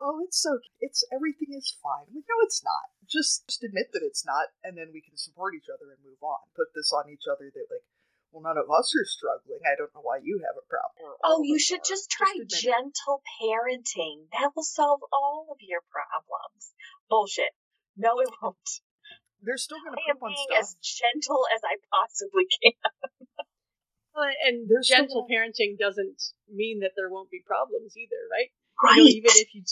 [0.00, 2.10] oh, it's so, it's everything is fine.
[2.10, 2.90] I'm like, no, it's not.
[3.06, 6.18] Just, just admit that it's not, and then we can support each other and move
[6.18, 6.42] on.
[6.56, 7.86] Put this on each other that like,
[8.32, 9.60] well, none of us are struggling.
[9.68, 11.20] I don't know why you have a problem.
[11.22, 11.92] Oh, you should are.
[11.92, 14.32] just try just gentle parenting.
[14.32, 16.72] That will solve all of your problems.
[17.08, 17.52] Bullshit.
[17.96, 18.80] No, it won't.
[19.42, 20.64] They're still going to put on being stuff.
[20.64, 22.72] as gentle as I possibly can.
[24.14, 28.52] Well, and There's gentle parenting doesn't mean that there won't be problems either, right?
[28.76, 29.00] Right.
[29.00, 29.64] You know, even if you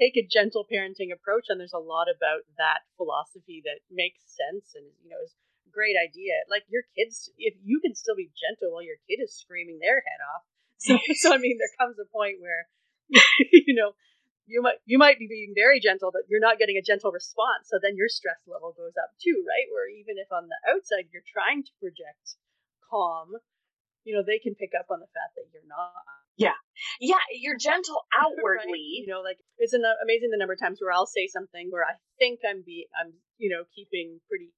[0.00, 4.74] take a gentle parenting approach, and there's a lot about that philosophy that makes sense
[4.74, 6.34] and you know is a great idea.
[6.50, 10.02] Like your kids, if you can still be gentle while your kid is screaming their
[10.02, 10.44] head off.
[10.80, 12.64] So, so I mean, there comes a point where
[13.52, 13.92] you know
[14.50, 17.70] you might you might be being very gentle, but you're not getting a gentle response.
[17.70, 19.68] So then your stress level goes up too, right?
[19.70, 22.40] Where even if on the outside you're trying to project
[22.88, 23.38] calm,
[24.02, 25.94] you know, they can pick up on the fact that you're not.
[26.36, 26.56] Yeah.
[26.98, 28.72] Yeah, you're gentle outwardly.
[28.72, 29.04] right?
[29.04, 31.84] You know, like it's an amazing the number of times where I'll say something where
[31.84, 34.50] I think I'm be I'm, you know, keeping pretty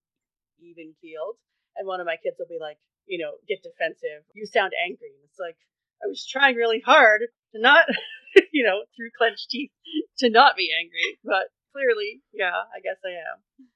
[0.62, 1.37] even keeled.
[1.77, 4.25] And one of my kids will be like, you know, get defensive.
[4.35, 5.12] You sound angry.
[5.14, 5.57] And it's like,
[6.03, 7.22] I was trying really hard
[7.55, 7.87] to not,
[8.53, 9.72] you know, through clenched teeth
[10.18, 11.18] to not be angry.
[11.25, 13.66] But clearly, yeah, I guess I am.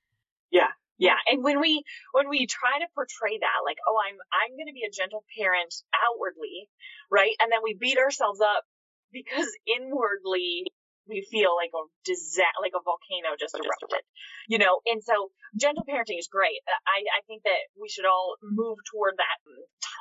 [0.51, 0.73] Yeah.
[0.99, 4.67] Yeah, and when we when we try to portray that like, oh, I'm I'm going
[4.67, 6.71] to be a gentle parent outwardly,
[7.11, 7.37] right?
[7.41, 8.65] And then we beat ourselves up
[9.13, 10.65] because inwardly
[11.09, 14.03] we feel like a disaster, like a volcano just erupted,
[14.51, 14.83] you know.
[14.87, 16.61] And so, gentle parenting is great.
[16.67, 19.39] I I think that we should all move toward that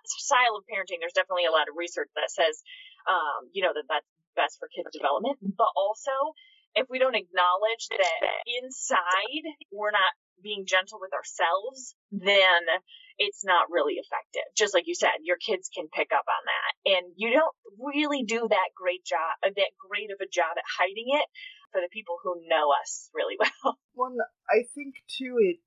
[0.05, 0.99] style of parenting.
[0.99, 2.61] There's definitely a lot of research that says,
[3.09, 6.35] um, you know, that that's best for kids' development, but also
[6.75, 8.19] if we don't acknowledge that
[8.59, 10.11] inside we're not
[10.43, 12.67] being gentle with ourselves, then
[13.17, 14.45] it's not really effective.
[14.55, 16.71] Just like you said, your kids can pick up on that.
[16.97, 20.67] And you don't really do that great job, uh, that great of a job at
[20.67, 21.27] hiding it
[21.71, 23.77] for the people who know us really well.
[23.93, 24.17] One,
[24.49, 25.59] I think too, it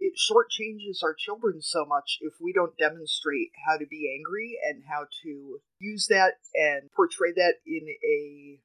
[0.00, 4.84] it shortchanges our children so much if we don't demonstrate how to be angry and
[4.86, 8.60] how to use that and portray that in a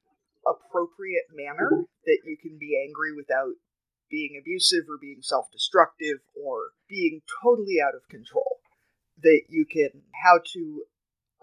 [0.46, 1.70] appropriate manner
[2.04, 3.56] that you can be angry without
[4.10, 8.60] being abusive or being self destructive or being totally out of control.
[9.22, 10.82] That you can, how to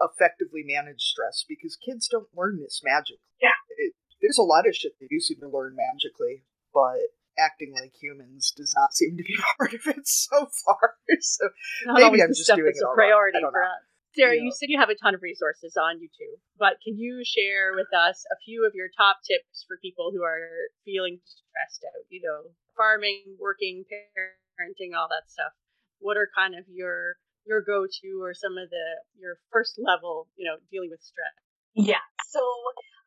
[0.00, 3.18] effectively manage stress because kids don't learn this magically.
[3.40, 3.56] Yeah.
[3.78, 7.00] It, there's a lot of shit that you seem to learn magically, but
[7.38, 10.94] acting like humans does not seem to be part of it so far.
[11.20, 11.48] So
[11.86, 13.70] not maybe I'm just doing it a priority for us.
[14.14, 17.24] Sarah, you, you said you have a ton of resources on YouTube, but can you
[17.24, 21.84] share with us a few of your top tips for people who are feeling stressed
[21.88, 22.04] out?
[22.08, 25.52] You know, farming, working, parenting, all that stuff.
[26.00, 28.86] What are kind of your your go to or some of the
[29.18, 31.36] your first level, you know, dealing with stress?
[31.74, 32.04] Yeah.
[32.28, 32.40] So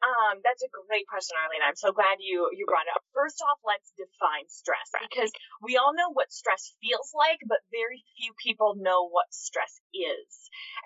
[0.06, 1.66] um, that's a great question, Arlene.
[1.66, 3.02] I'm so glad you you brought it up.
[3.14, 5.32] First off, let's define stress because
[5.66, 10.30] we all know what stress feels like, but very few people know what stress is.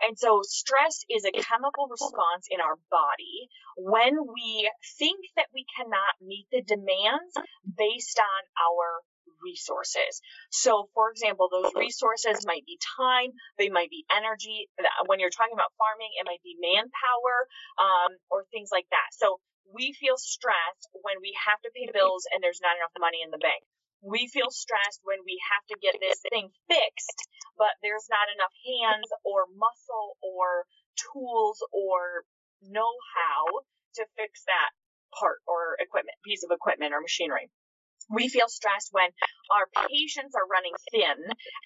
[0.07, 5.65] And so, stress is a chemical response in our body when we think that we
[5.75, 9.03] cannot meet the demands based on our
[9.43, 10.21] resources.
[10.49, 14.69] So, for example, those resources might be time, they might be energy.
[15.05, 17.47] When you're talking about farming, it might be manpower
[17.79, 19.11] um, or things like that.
[19.15, 19.39] So,
[19.73, 23.29] we feel stressed when we have to pay bills and there's not enough money in
[23.29, 23.61] the bank.
[24.01, 27.19] We feel stressed when we have to get this thing fixed,
[27.59, 32.23] but there's not enough hands or muscle or tools or
[32.63, 33.67] know how
[33.99, 34.71] to fix that
[35.13, 37.51] part or equipment, piece of equipment or machinery
[38.09, 39.09] we feel stressed when
[39.53, 41.19] our patience are running thin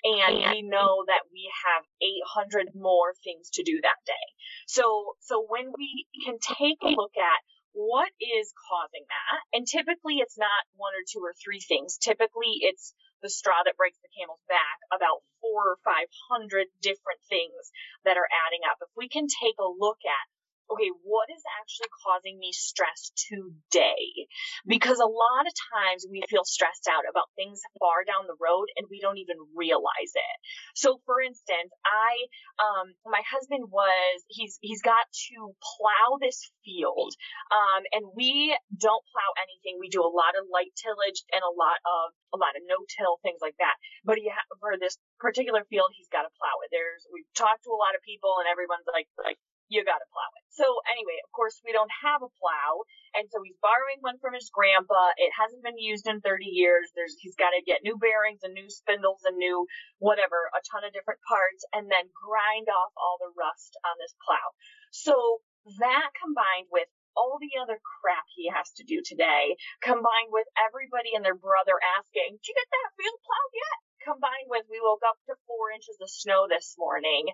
[0.03, 4.27] and we know that we have 800 more things to do that day.
[4.67, 7.39] So, so when we can take a look at
[7.73, 11.97] what is causing that, and typically it's not one or two or three things.
[11.97, 12.93] Typically it's
[13.25, 17.71] the straw that breaks the camel's back, about four or five hundred different things
[18.06, 18.77] that are adding up.
[18.84, 20.25] If we can take a look at
[20.73, 24.27] okay, what is actually causing me stress today?
[24.65, 28.67] Because a lot of times we feel stressed out about things far down the road
[28.75, 30.38] and we don't even realize it.
[30.75, 32.27] So for instance, I,
[32.59, 37.13] um, my husband was, he's, he's got to plow this field.
[37.53, 39.77] Um, and we don't plow anything.
[39.77, 43.21] We do a lot of light tillage and a lot of, a lot of no-till,
[43.21, 43.77] things like that.
[44.01, 46.73] But he, ha- for this particular field, he's got to plow it.
[46.73, 49.38] There's, we've talked to a lot of people and everyone's like, like,
[49.73, 50.42] you gotta plow it.
[50.53, 52.85] So anyway, of course we don't have a plow,
[53.17, 55.13] and so he's borrowing one from his grandpa.
[55.17, 56.93] It hasn't been used in 30 years.
[56.93, 59.65] There's he's got to get new bearings and new spindles and new
[59.97, 64.13] whatever, a ton of different parts, and then grind off all the rust on this
[64.21, 64.47] plow.
[64.93, 65.41] So
[65.81, 71.13] that combined with all the other crap he has to do today, combined with everybody
[71.17, 73.79] and their brother asking, Did you get that field plowed yet?
[74.03, 77.31] Combined with we woke up to four inches of snow this morning.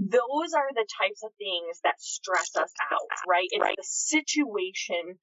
[0.00, 3.48] Those are the types of things that stress us out, right?
[3.52, 3.76] It's right.
[3.76, 5.20] the situation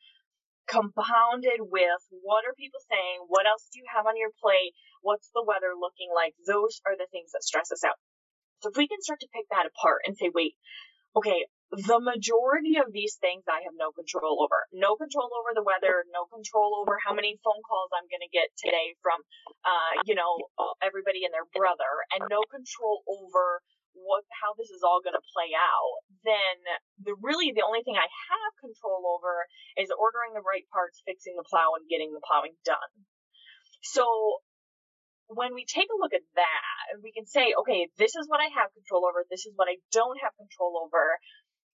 [0.69, 3.25] compounded with what are people saying?
[3.25, 4.77] What else do you have on your plate?
[5.01, 6.37] What's the weather looking like?
[6.45, 7.97] Those are the things that stress us out.
[8.61, 10.53] So if we can start to pick that apart and say, wait,
[11.15, 14.69] okay, the majority of these things I have no control over.
[14.71, 18.31] No control over the weather, no control over how many phone calls I'm going to
[18.31, 19.19] get today from,
[19.67, 20.47] uh, you know,
[20.79, 23.59] everybody and their brother, and no control over
[24.05, 26.57] what how this is all going to play out, then
[27.01, 29.45] the really the only thing I have control over
[29.77, 32.91] is ordering the right parts, fixing the plow, and getting the plowing done.
[33.81, 34.05] So
[35.27, 38.47] when we take a look at that, we can say, okay, this is what I
[38.55, 41.19] have control over, this is what I don't have control over,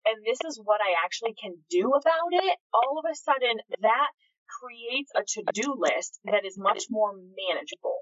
[0.06, 2.56] and this is what I actually can do about it.
[2.72, 4.10] All of a sudden, that
[4.48, 8.00] creates a to do list that is much more manageable.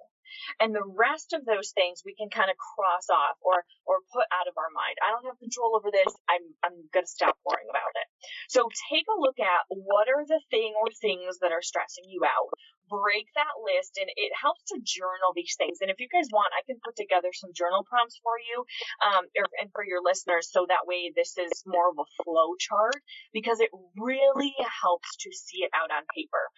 [0.61, 4.27] And the rest of those things we can kind of cross off or or put
[4.33, 4.97] out of our mind.
[5.01, 6.13] I don't have control over this.
[6.29, 8.07] I'm I'm gonna stop worrying about it.
[8.49, 12.25] So take a look at what are the thing or things that are stressing you
[12.25, 12.53] out.
[12.89, 15.85] Break that list and it helps to journal these things.
[15.85, 18.65] And if you guys want, I can put together some journal prompts for you
[19.05, 22.57] um, or, and for your listeners so that way this is more of a flow
[22.57, 22.97] chart
[23.33, 23.69] because it
[24.01, 26.49] really helps to see it out on paper.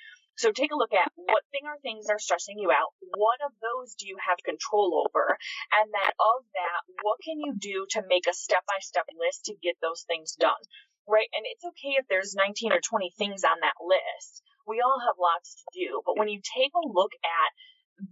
[0.41, 2.97] So take a look at what thing or things are stressing you out.
[3.13, 5.37] What of those do you have control over?
[5.69, 9.53] And then of that, what can you do to make a step by step list
[9.53, 10.57] to get those things done?
[11.05, 11.29] Right?
[11.37, 14.41] And it's okay if there's 19 or 20 things on that list.
[14.65, 16.01] We all have lots to do.
[16.09, 17.51] But when you take a look at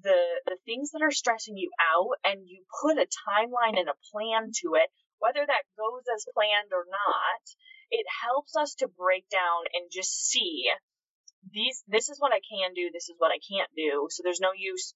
[0.04, 3.96] the the things that are stressing you out and you put a timeline and a
[4.12, 7.42] plan to it, whether that goes as planned or not,
[7.88, 10.68] it helps us to break down and just see
[11.52, 14.08] these this is what I can do, this is what I can't do.
[14.10, 14.94] So there's no use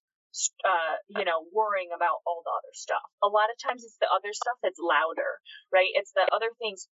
[0.65, 3.05] uh, you know, worrying about all the other stuff.
[3.21, 5.37] A lot of times it's the other stuff that's louder,
[5.69, 5.93] right?
[5.93, 6.89] It's the other things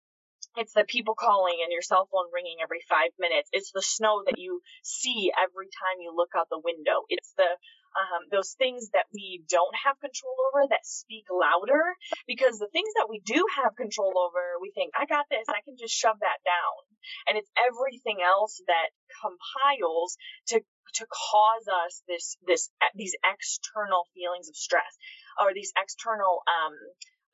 [0.57, 3.49] it's the people calling and your cell phone ringing every five minutes.
[3.53, 7.07] It's the snow that you see every time you look out the window.
[7.09, 7.47] It's the
[7.99, 11.83] um, those things that we don't have control over that speak louder
[12.27, 15.63] because the things that we do have control over, we think, I got this, I
[15.65, 16.77] can just shove that down.
[17.27, 20.17] And it's everything else that compiles
[20.55, 20.61] to
[20.95, 24.91] to cause us this this these external feelings of stress
[25.41, 26.75] or these external um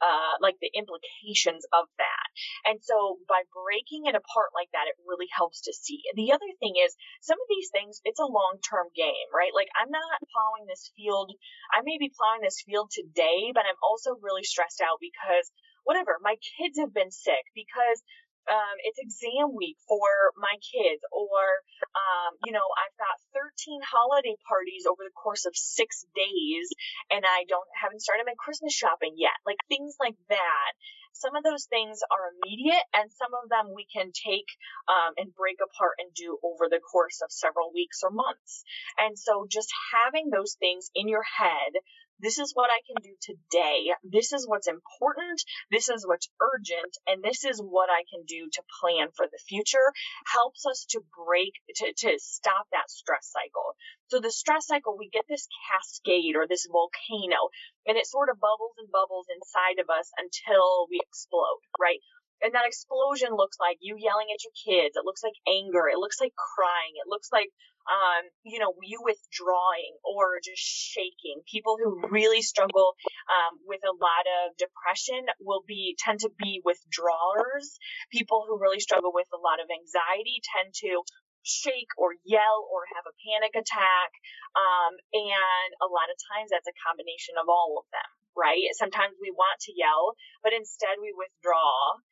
[0.01, 2.29] uh, like the implications of that.
[2.65, 6.03] And so by breaking it apart like that, it really helps to see.
[6.15, 9.55] The other thing is some of these things, it's a long term game, right?
[9.55, 11.33] Like I'm not plowing this field.
[11.73, 15.49] I may be plowing this field today, but I'm also really stressed out because
[15.87, 18.03] whatever, my kids have been sick because
[18.47, 21.63] um, it's exam week for my kids, or
[21.95, 26.67] um, you know, I've got 13 holiday parties over the course of six days,
[27.11, 29.37] and I don't haven't started my Christmas shopping yet.
[29.45, 30.73] Like things like that.
[31.17, 34.53] Some of those things are immediate, and some of them we can take
[34.85, 38.63] um, and break apart and do over the course of several weeks or months.
[39.01, 41.73] And so, just having those things in your head
[42.21, 43.93] this is what I can do today.
[44.05, 45.43] This is what's important.
[45.71, 46.97] This is what's urgent.
[47.07, 49.93] And this is what I can do to plan for the future
[50.27, 53.77] helps us to break, to, to stop that stress cycle.
[54.09, 57.51] So the stress cycle, we get this cascade or this volcano
[57.87, 62.01] and it sort of bubbles and bubbles inside of us until we explode, right?
[62.43, 64.97] And that explosion looks like you yelling at your kids.
[64.97, 65.89] It looks like anger.
[65.89, 66.93] It looks like crying.
[67.01, 67.49] It looks like,
[67.87, 71.43] um, you know, you withdrawing or just shaking.
[71.47, 72.99] People who really struggle
[73.31, 77.79] um, with a lot of depression will be tend to be withdrawers.
[78.11, 81.03] People who really struggle with a lot of anxiety tend to
[81.47, 84.11] shake or yell or have a panic attack.
[84.59, 88.67] Um, and a lot of times that's a combination of all of them, right?
[88.75, 92.03] Sometimes we want to yell, but instead we withdraw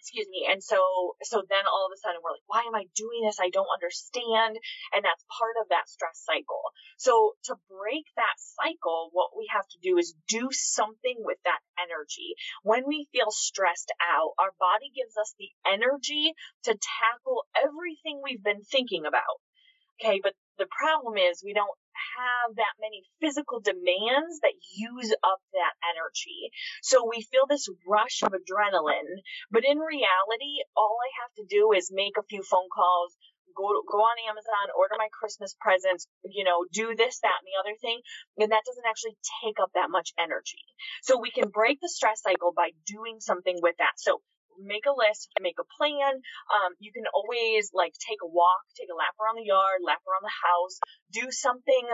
[0.00, 0.80] excuse me and so
[1.20, 3.36] so then all of a sudden we're like why am i doing this?
[3.36, 4.56] I don't understand.
[4.96, 6.72] And that's part of that stress cycle.
[6.96, 11.60] So to break that cycle what we have to do is do something with that
[11.76, 12.32] energy.
[12.64, 16.32] When we feel stressed out our body gives us the energy
[16.64, 19.36] to tackle everything we've been thinking about.
[20.00, 21.76] Okay but the problem is we don't
[22.16, 26.50] have that many physical demands that use up that energy.
[26.82, 31.72] So we feel this rush of adrenaline, but in reality, all I have to do
[31.72, 33.16] is make a few phone calls,
[33.56, 37.58] go go on Amazon, order my Christmas presents, you know, do this, that, and the
[37.60, 38.00] other thing,
[38.38, 40.64] and that doesn't actually take up that much energy.
[41.02, 43.96] So we can break the stress cycle by doing something with that.
[43.96, 44.22] So
[44.62, 46.20] make a list, make a plan.
[46.52, 50.00] Um, you can always like take a walk, take a lap around the yard, lap
[50.06, 50.76] around the house,
[51.12, 51.84] do something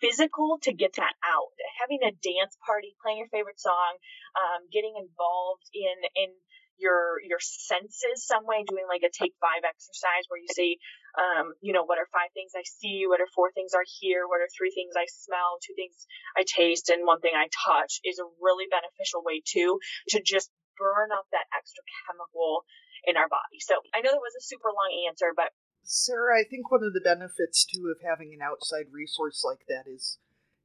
[0.00, 1.52] physical to get that out.
[1.80, 3.96] Having a dance party, playing your favorite song,
[4.36, 6.30] um, getting involved in in
[6.78, 10.76] your your senses some way, doing like a take five exercise where you say,
[11.14, 14.26] um, you know, what are five things I see, what are four things I hear,
[14.26, 15.94] what are three things I smell, two things
[16.36, 19.78] I taste, and one thing I touch is a really beneficial way too
[20.10, 22.64] to just burn up that extra chemical
[23.04, 23.60] in our body.
[23.60, 25.52] So I know that was a super long answer, but
[25.84, 29.84] Sarah, I think one of the benefits too of having an outside resource like that
[29.84, 30.18] is,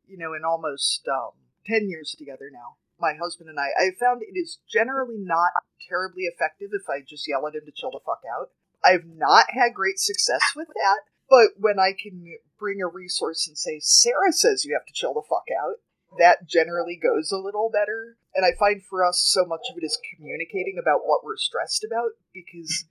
[0.07, 1.35] you know, in almost um,
[1.67, 5.51] ten years together now, my husband and I, I found it is generally not
[5.87, 8.55] terribly effective if I just yell at him to chill the fuck out.
[8.83, 10.99] I've not had great success with that,
[11.29, 12.23] but when I can
[12.57, 15.83] bring a resource and say, Sarah says you have to chill the fuck out,
[16.17, 18.17] that generally goes a little better.
[18.33, 21.83] And I find for us, so much of it is communicating about what we're stressed
[21.83, 22.85] about because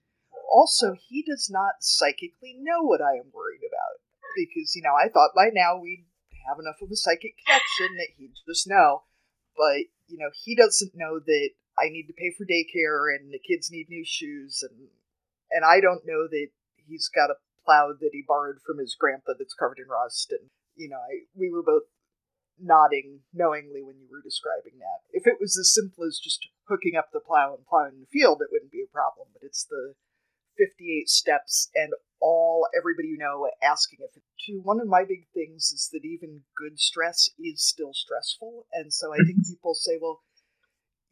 [0.50, 3.98] also he does not psychically know what I am worried about.
[4.36, 6.06] Because, you know, I thought by now we'd
[6.46, 9.02] have enough of a psychic connection that he'd just know.
[9.56, 13.38] But, you know, he doesn't know that I need to pay for daycare and the
[13.38, 14.88] kids need new shoes and
[15.50, 19.32] and I don't know that he's got a plow that he borrowed from his grandpa
[19.38, 21.84] that's covered in rust and you know, I we were both
[22.60, 25.02] nodding knowingly when you were describing that.
[25.12, 28.42] If it was as simple as just hooking up the plow and plowing the field,
[28.42, 29.94] it wouldn't be a problem, but it's the
[30.58, 35.26] 58 steps and all everybody you know asking if it to one of my big
[35.32, 39.92] things is that even good stress is still stressful and so i think people say
[40.00, 40.20] well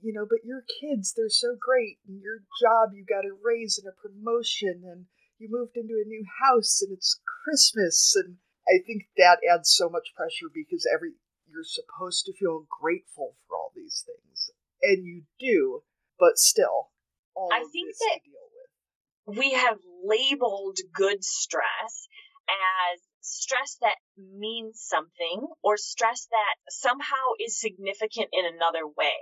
[0.01, 3.79] you know but your kids they're so great and your job you got a raise
[3.79, 5.07] and a promotion and
[5.39, 8.37] you moved into a new house and it's christmas and
[8.69, 11.13] i think that adds so much pressure because every
[11.57, 14.51] you're supposed to feel grateful for all these things
[14.83, 15.83] and you do
[16.21, 16.91] but still
[17.35, 22.07] all I of think this that- to deal with we have labeled good stress
[22.49, 29.19] as stress that means something or stress that somehow is significant in another way.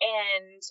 [0.00, 0.62] And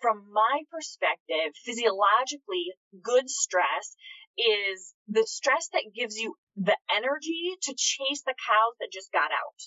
[0.00, 3.96] from my perspective, physiologically, good stress
[4.38, 9.32] is the stress that gives you the energy to chase the cows that just got
[9.32, 9.60] out.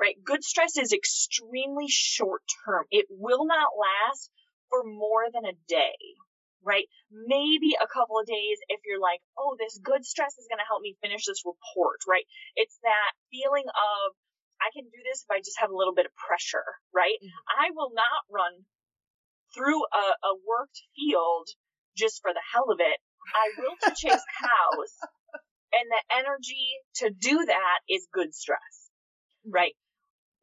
[0.00, 0.16] Right?
[0.24, 2.84] Good stress is extremely short term.
[2.90, 4.30] It will not last
[4.68, 5.96] for more than a day
[6.64, 6.88] right?
[7.12, 10.66] Maybe a couple of days if you're like, oh, this good stress is going to
[10.66, 12.24] help me finish this report, right?
[12.56, 14.16] It's that feeling of,
[14.58, 17.20] I can do this if I just have a little bit of pressure, right?
[17.20, 17.36] Mhm.
[17.52, 18.64] I will not run
[19.54, 21.46] through a, a worked field
[21.96, 22.98] just for the hell of it.
[23.36, 24.92] I will to chase cows.
[25.74, 26.70] And the energy
[27.02, 28.90] to do that is good stress,
[29.44, 29.74] right?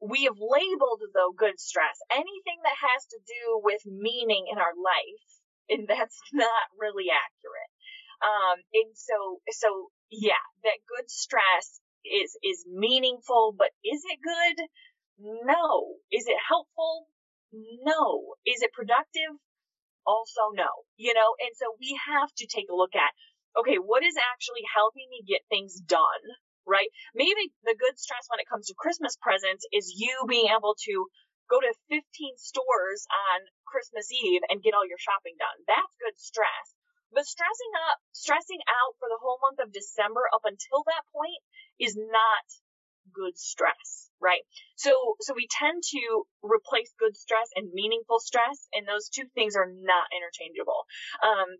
[0.01, 4.73] We have labeled though good stress anything that has to do with meaning in our
[4.73, 5.29] life
[5.69, 7.71] and that's not really accurate.
[8.21, 14.67] Um, and so, so yeah, that good stress is, is meaningful, but is it good?
[15.17, 15.97] No.
[16.11, 17.07] Is it helpful?
[17.53, 18.35] No.
[18.45, 19.37] Is it productive?
[20.05, 20.85] Also no.
[20.97, 23.13] You know, and so we have to take a look at,
[23.57, 26.25] okay, what is actually helping me get things done?
[26.67, 26.89] Right?
[27.15, 30.93] Maybe the good stress when it comes to Christmas presents is you being able to
[31.49, 31.99] go to 15
[32.39, 35.57] stores on Christmas Eve and get all your shopping done.
[35.67, 36.67] That's good stress.
[37.11, 41.43] But stressing up, stressing out for the whole month of December up until that point
[41.75, 42.45] is not
[43.11, 44.47] good stress, right?
[44.75, 49.55] So, so we tend to replace good stress and meaningful stress, and those two things
[49.55, 50.87] are not interchangeable.
[51.19, 51.59] Um,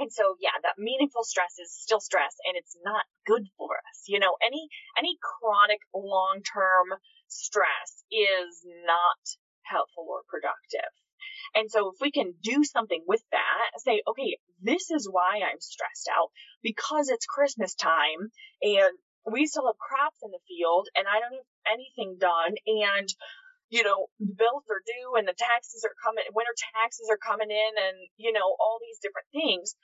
[0.00, 3.98] and so, yeah, that meaningful stress is still stress, and it's not good for us.
[4.06, 4.68] You know, any
[4.98, 9.22] any chronic long term stress is not
[9.62, 10.92] helpful or productive.
[11.54, 15.60] And so if we can do something with that, say, okay, this is why I'm
[15.60, 16.30] stressed out
[16.62, 18.30] because it's Christmas time
[18.62, 18.94] and
[19.30, 23.08] we still have crops in the field and I don't have anything done and
[23.68, 27.52] you know, the bills are due and the taxes are coming, winter taxes are coming
[27.52, 29.76] in and, you know, all these different things.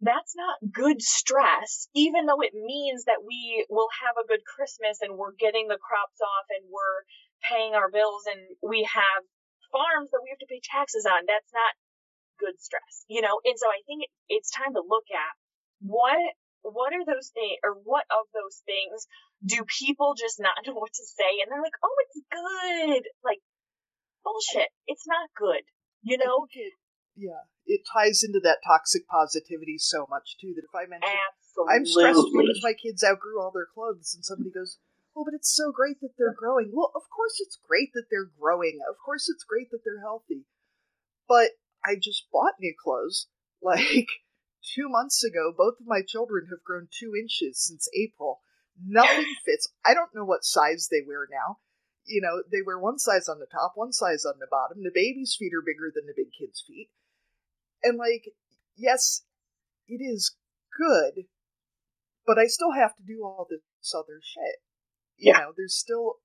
[0.00, 5.00] That's not good stress, even though it means that we will have a good Christmas
[5.00, 7.02] and we're getting the crops off and we're
[7.48, 9.22] paying our bills and we have
[9.72, 11.24] farms that we have to pay taxes on.
[11.26, 11.72] That's not
[12.38, 13.40] good stress, you know?
[13.44, 15.32] And so I think it, it's time to look at
[15.80, 16.18] what,
[16.62, 19.06] what are those things or what of those things
[19.44, 21.40] do people just not know what to say?
[21.42, 23.02] And they're like, oh, it's good.
[23.22, 23.40] Like,
[24.24, 24.72] bullshit.
[24.88, 25.62] It's not good,
[26.02, 26.48] you know?
[26.50, 26.72] it,
[27.16, 31.74] yeah, it ties into that toxic positivity so much too that if I mention Absolutely.
[31.74, 34.78] I'm stressed because my kids outgrew all their clothes, and somebody goes,
[35.16, 38.30] "Oh, but it's so great that they're growing." Well, of course it's great that they're
[38.38, 38.80] growing.
[38.88, 40.46] Of course it's great that they're healthy.
[41.28, 41.52] But
[41.84, 43.28] I just bought new clothes.
[43.64, 44.08] Like
[44.60, 48.40] two months ago, both of my children have grown two inches since April.
[48.76, 49.72] Nothing fits.
[49.86, 51.60] I don't know what size they wear now.
[52.04, 54.82] You know, they wear one size on the top, one size on the bottom.
[54.82, 56.90] The baby's feet are bigger than the big kid's feet.
[57.84, 58.24] And, like,
[58.76, 59.22] yes,
[59.86, 60.34] it is
[60.76, 61.26] good,
[62.26, 63.60] but I still have to do all this
[63.94, 64.56] other shit.
[65.16, 65.38] You Yeah.
[65.40, 66.20] know, there's still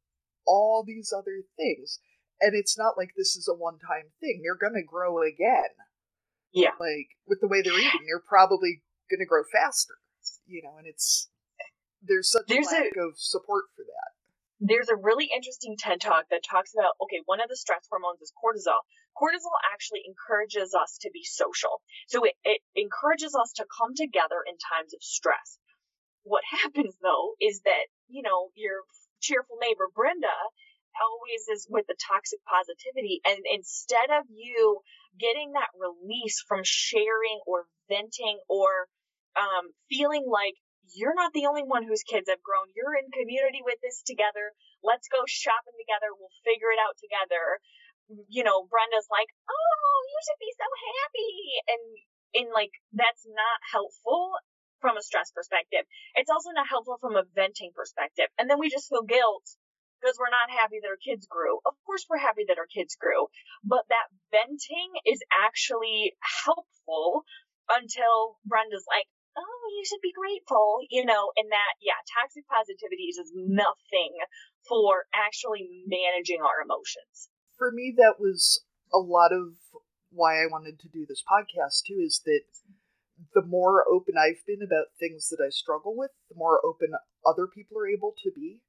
[0.47, 1.99] all these other things.
[2.41, 4.41] And it's not like this is a one time thing.
[4.41, 5.75] They're going to grow again.
[6.51, 6.71] Yeah.
[6.79, 8.81] Like, with the way they're eating, they're probably
[9.11, 9.95] going to grow faster.
[10.47, 11.29] You know, and it's,
[12.01, 14.09] there's such There's a a- lack of support for that.
[14.61, 18.21] there's a really interesting TED talk that talks about okay, one of the stress hormones
[18.21, 18.81] is cortisol.
[19.19, 21.81] Cortisol actually encourages us to be social.
[22.07, 25.59] So it, it encourages us to come together in times of stress.
[26.23, 28.87] What happens though is that, you know, your
[29.19, 30.31] cheerful neighbor Brenda
[30.99, 34.81] always is with the toxic positivity and instead of you
[35.19, 38.87] getting that release from sharing or venting or
[39.39, 40.55] um, feeling like
[40.95, 42.65] you're not the only one whose kids have grown.
[42.73, 44.51] You're in community with this together.
[44.81, 46.09] Let's go shopping together.
[46.17, 47.61] We'll figure it out together.
[48.09, 51.33] You know, Brenda's like, oh, you should be so happy.
[51.69, 51.83] And,
[52.41, 54.33] and like, that's not helpful
[54.81, 55.85] from a stress perspective.
[56.15, 58.31] It's also not helpful from a venting perspective.
[58.39, 59.45] And then we just feel guilt
[59.99, 61.59] because we're not happy that our kids grew.
[61.67, 63.27] Of course, we're happy that our kids grew,
[63.63, 67.27] but that venting is actually helpful
[67.67, 69.05] until Brenda's like,
[69.35, 74.15] oh, you should be grateful, you know, and that, yeah, toxic positivity is nothing
[74.67, 77.29] for actually managing our emotions.
[77.59, 79.59] For me, that was a lot of
[80.11, 82.41] why I wanted to do this podcast too, is that
[83.35, 86.95] the more open I've been about things that I struggle with, the more open
[87.27, 88.61] other people are able to be.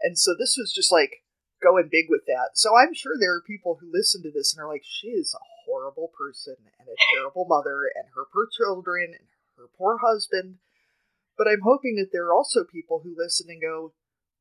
[0.00, 1.22] And so this was just like
[1.62, 2.56] going big with that.
[2.56, 5.36] So I'm sure there are people who listen to this and are like, she is
[5.36, 9.28] a horrible person and a terrible mother and her poor children and
[9.58, 10.56] her poor husband.
[11.36, 13.92] But I'm hoping that there are also people who listen and go,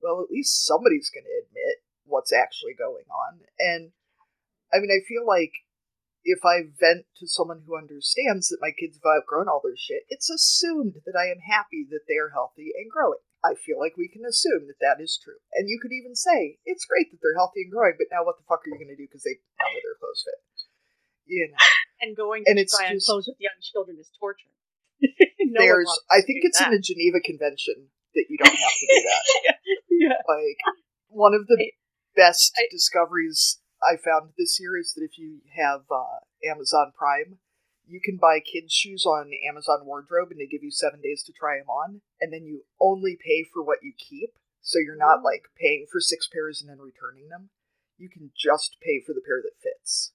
[0.01, 1.78] well, at least somebody's going to admit
[2.09, 3.39] what's actually going on.
[3.59, 3.91] And
[4.73, 5.53] I mean, I feel like
[6.25, 10.03] if I vent to someone who understands that my kids have outgrown all their shit,
[10.09, 13.23] it's assumed that I am happy that they are healthy and growing.
[13.39, 15.39] I feel like we can assume that that is true.
[15.55, 18.35] And you could even say, it's great that they're healthy and growing, but now what
[18.35, 20.43] the fuck are you going to do because they now that their clothes fit?
[21.25, 21.57] You know,
[22.03, 24.51] And going And to it's try and just- close with young children is torture.
[25.49, 29.01] No there's, I think it's in the Geneva Convention that you don't have to do
[29.07, 29.55] that.
[29.89, 30.21] yeah.
[30.27, 30.59] like
[31.07, 31.71] one of the
[32.19, 37.39] best I- discoveries I found this year is that if you have uh, Amazon Prime,
[37.87, 41.31] you can buy kids' shoes on Amazon Wardrobe, and they give you seven days to
[41.31, 44.35] try them on, and then you only pay for what you keep.
[44.61, 47.49] So you're not like paying for six pairs and then returning them.
[47.97, 50.11] You can just pay for the pair that fits.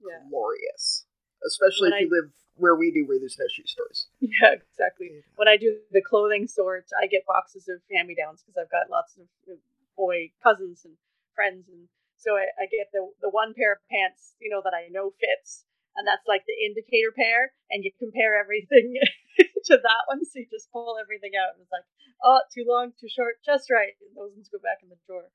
[0.00, 0.24] Yeah.
[0.28, 1.04] Glorious,
[1.46, 4.08] especially When if you live where we do, where there's no shoe stores.
[4.20, 5.22] Yeah, exactly.
[5.36, 9.16] When I do the clothing sort, I get boxes of hand-me-downs because I've got lots
[9.16, 9.58] of of
[9.96, 10.94] boy cousins and
[11.34, 14.76] friends, and so I, I get the the one pair of pants, you know, that
[14.76, 15.64] I know fits,
[15.96, 18.96] and that's like the indicator pair, and you compare everything
[19.68, 21.86] to that one, so you just pull everything out, and it's like,
[22.24, 25.30] oh, too long, too short, just right, and those ones go back in the drawer.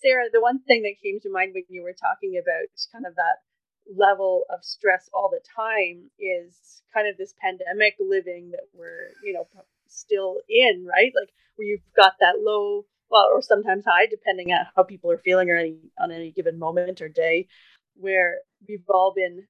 [0.00, 3.14] Sarah, the one thing that came to mind when you were talking about kind of
[3.16, 3.44] that
[3.86, 9.32] level of stress all the time is kind of this pandemic living that we're you
[9.32, 9.46] know
[9.88, 14.66] still in right like where you've got that low well or sometimes high depending on
[14.74, 17.46] how people are feeling or any on any given moment or day
[17.94, 18.38] where
[18.68, 19.46] we've all been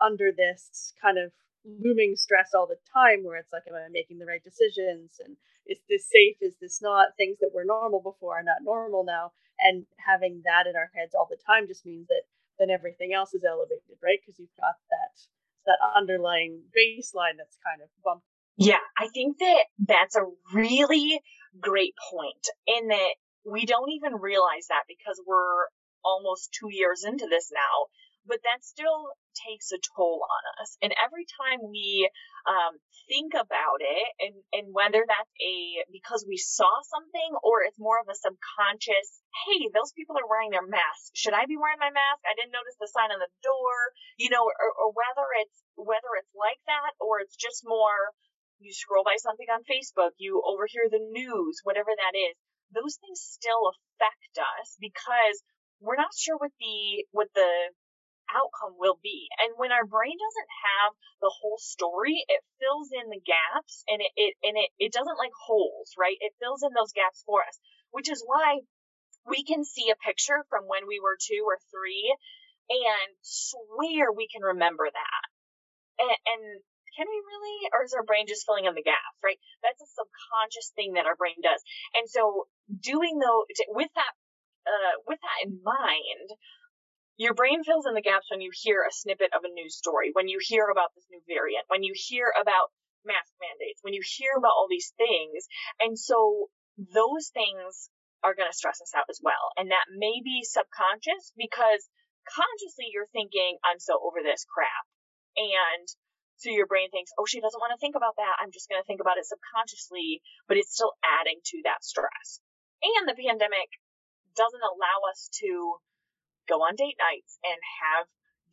[0.00, 1.30] under this kind of
[1.64, 5.36] looming stress all the time where it's like am i making the right decisions and
[5.66, 9.32] is this safe is this not things that were normal before are not normal now
[9.60, 12.22] and having that in our heads all the time just means that
[12.58, 14.18] then everything else is elevated, right?
[14.20, 15.14] Because you've got that
[15.66, 18.26] that underlying baseline that's kind of bumped.
[18.56, 21.20] Yeah, I think that that's a really
[21.60, 25.68] great point in that we don't even realize that because we're
[26.04, 27.88] almost two years into this now,
[28.26, 30.76] but that still takes a toll on us.
[30.80, 32.08] And every time we
[32.48, 37.80] um, think about it, and, and whether that's a because we saw something or it's
[37.80, 41.12] more of a subconscious, hey, those people are wearing their masks.
[41.12, 42.24] Should I be wearing my mask?
[42.24, 46.16] I didn't notice the sign on the door, you know, or, or whether it's whether
[46.16, 48.14] it's like that or it's just more
[48.64, 52.34] you scroll by something on Facebook, you overhear the news, whatever that is,
[52.72, 55.44] those things still affect us because
[55.80, 57.52] we're not sure what the what the
[58.32, 59.28] outcome will be.
[59.38, 60.90] And when our brain doesn't have
[61.20, 65.20] the whole story, it fills in the gaps and it, it and it, it doesn't
[65.20, 66.16] like holes, right?
[66.20, 67.60] It fills in those gaps for us,
[67.92, 68.64] which is why
[69.28, 72.16] we can see a picture from when we were two or three
[72.68, 75.24] and swear we can remember that.
[76.00, 76.44] And, and
[76.96, 79.38] can we really, or is our brain just filling in the gaps, right?
[79.62, 81.60] That's a subconscious thing that our brain does.
[81.94, 84.12] And so doing though, with that,
[84.64, 86.28] uh, with that in mind,
[87.16, 90.10] your brain fills in the gaps when you hear a snippet of a news story,
[90.14, 92.74] when you hear about this new variant, when you hear about
[93.06, 95.46] mask mandates, when you hear about all these things.
[95.78, 97.90] And so those things
[98.24, 99.52] are going to stress us out as well.
[99.54, 101.86] And that may be subconscious because
[102.26, 104.88] consciously you're thinking, I'm so over this crap.
[105.36, 105.86] And
[106.44, 108.36] so your brain thinks, oh, she doesn't want to think about that.
[108.36, 112.44] I'm just going to think about it subconsciously, but it's still adding to that stress.
[112.84, 113.72] And the pandemic
[114.36, 115.80] doesn't allow us to
[116.44, 118.04] go on date nights and have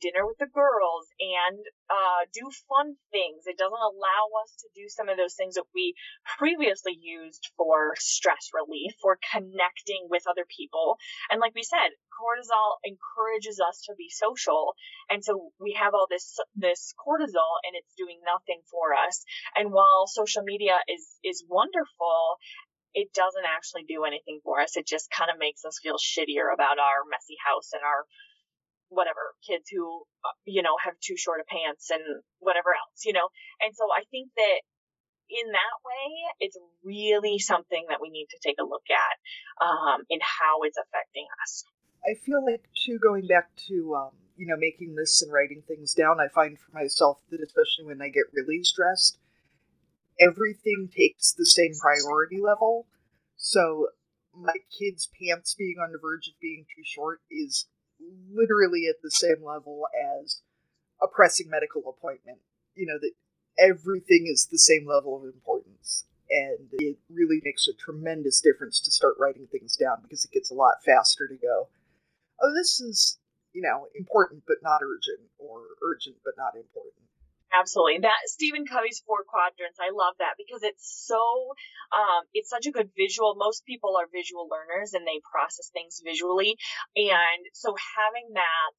[0.01, 3.45] dinner with the girls and uh, do fun things.
[3.45, 5.93] It doesn't allow us to do some of those things that we
[6.37, 10.97] previously used for stress relief, for connecting with other people.
[11.29, 14.73] And like we said, cortisol encourages us to be social.
[15.09, 19.23] And so we have all this, this cortisol and it's doing nothing for us.
[19.55, 22.41] And while social media is, is wonderful,
[22.93, 24.75] it doesn't actually do anything for us.
[24.75, 28.03] It just kind of makes us feel shittier about our messy house and our
[28.91, 32.03] whatever kids who uh, you know have too short of pants and
[32.39, 33.31] whatever else you know?
[33.63, 34.59] And so i think that
[35.31, 36.05] in that way
[36.39, 39.15] it's really something that we need to take a look at
[39.63, 41.63] um, in how it's affecting us.
[42.03, 45.93] I feel like too going back to um, you know making lists and writing things
[45.93, 49.17] down i find for myself that especially when i get really stressed
[50.21, 52.85] everything takes the same priority level.
[53.35, 53.87] So
[54.33, 57.67] my kids pants being on the verge of being too short is
[58.31, 59.83] literally at the same level
[60.21, 60.41] as
[61.01, 62.39] a pressing medical appointment.
[62.75, 63.11] You know, that
[63.59, 66.05] everything is the same level of importance.
[66.29, 70.49] And it really makes a tremendous difference to start writing things down because it gets
[70.49, 71.67] a lot faster to go,
[72.41, 73.19] oh, this is,
[73.53, 77.03] you know, important but not urgent, or urgent but not important.
[77.51, 77.99] Absolutely.
[78.07, 81.19] That Stephen Covey's four quadrants, I love that because it's so,
[81.91, 83.35] um, it's such a good visual.
[83.35, 86.55] Most people are visual learners and they process things visually.
[86.95, 88.75] And so having that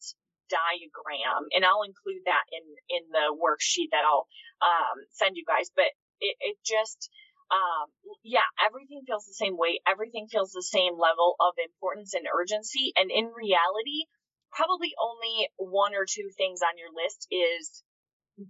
[0.48, 4.24] diagram, and I'll include that in, in the worksheet that I'll,
[4.64, 5.92] um, send you guys, but
[6.24, 7.12] it, it just,
[7.52, 7.92] um,
[8.24, 9.84] yeah, everything feels the same way.
[9.84, 12.96] Everything feels the same level of importance and urgency.
[12.96, 14.08] And in reality,
[14.48, 17.84] probably only one or two things on your list is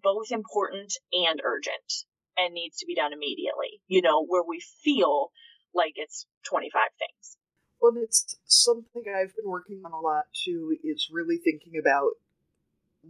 [0.03, 2.05] both important and urgent
[2.37, 5.31] and needs to be done immediately, you know, where we feel
[5.75, 7.37] like it's 25 things.
[7.81, 12.13] Well, it's something I've been working on a lot too, is really thinking about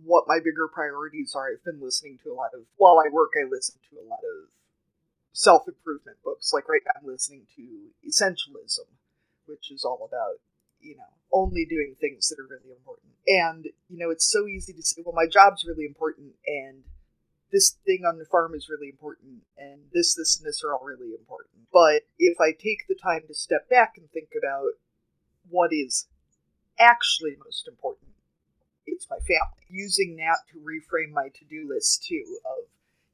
[0.05, 1.51] what my bigger priorities are.
[1.53, 4.21] I've been listening to a lot of, while I work, I listen to a lot
[4.25, 4.49] of
[5.33, 6.53] self improvement books.
[6.53, 8.89] Like right now, I'm listening to Essentialism,
[9.47, 10.41] which is all about
[10.83, 13.13] you know, only doing things that are really important.
[13.27, 16.83] And, you know, it's so easy to say, well, my job's really important and
[17.53, 20.85] this thing on the farm is really important and this, this, and this are all
[20.85, 21.69] really important.
[21.73, 24.73] But if I take the time to step back and think about
[25.49, 26.07] what is
[26.79, 28.11] actually most important,
[28.87, 29.63] it's my family.
[29.69, 32.65] Using that to reframe my to do list too of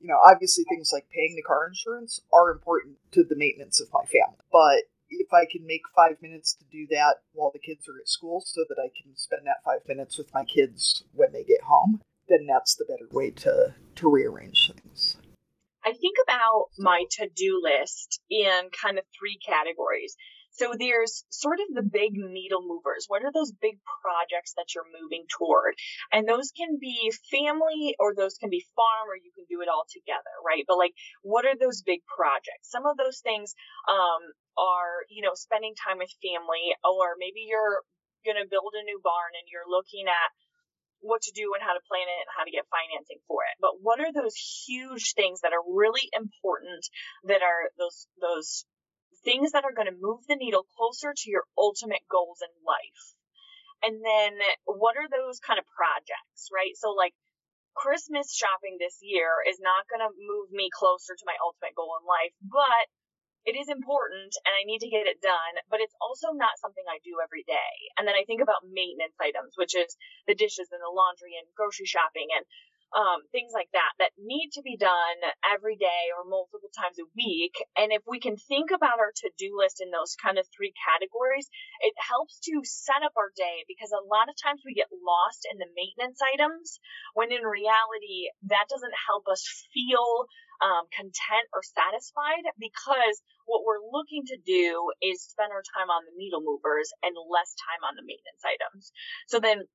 [0.00, 3.88] you know, obviously things like paying the car insurance are important to the maintenance of
[3.92, 4.38] my family.
[4.52, 8.08] But if I can make five minutes to do that while the kids are at
[8.08, 11.62] school so that I can spend that five minutes with my kids when they get
[11.62, 15.16] home, then that's the better way to, to rearrange things.
[15.84, 20.16] I think about my to do list in kind of three categories.
[20.58, 23.06] So there's sort of the big needle movers.
[23.06, 25.74] What are those big projects that you're moving toward?
[26.10, 29.68] And those can be family or those can be farm or you can do it
[29.70, 30.64] all together, right?
[30.66, 32.74] But like, what are those big projects?
[32.74, 33.54] Some of those things,
[33.88, 37.86] um, are, you know, spending time with family or maybe you're
[38.26, 40.30] going to build a new barn and you're looking at
[40.98, 43.54] what to do and how to plan it and how to get financing for it.
[43.62, 44.34] But what are those
[44.66, 46.82] huge things that are really important
[47.30, 48.66] that are those those
[49.24, 53.02] things that are going to move the needle closer to your ultimate goals in life.
[53.82, 54.34] And then
[54.66, 56.74] what are those kind of projects, right?
[56.74, 57.14] So like
[57.78, 61.94] Christmas shopping this year is not going to move me closer to my ultimate goal
[61.94, 62.86] in life, but
[63.44, 66.84] it is important and I need to get it done, but it's also not something
[66.88, 67.74] I do every day.
[67.96, 69.94] And then I think about maintenance items, which is
[70.26, 72.44] the dishes and the laundry and grocery shopping and
[72.96, 77.08] um, things like that that need to be done every day or multiple times a
[77.12, 77.52] week.
[77.76, 80.72] And if we can think about our to do list in those kind of three
[80.72, 81.52] categories,
[81.84, 85.44] it helps to set up our day because a lot of times we get lost
[85.52, 86.80] in the maintenance items
[87.12, 90.24] when in reality that doesn't help us feel
[90.60, 96.04] um, content or satisfied because what we're looking to do is spend our time on
[96.04, 98.92] the needle movers and less time on the maintenance items.
[99.30, 99.66] So then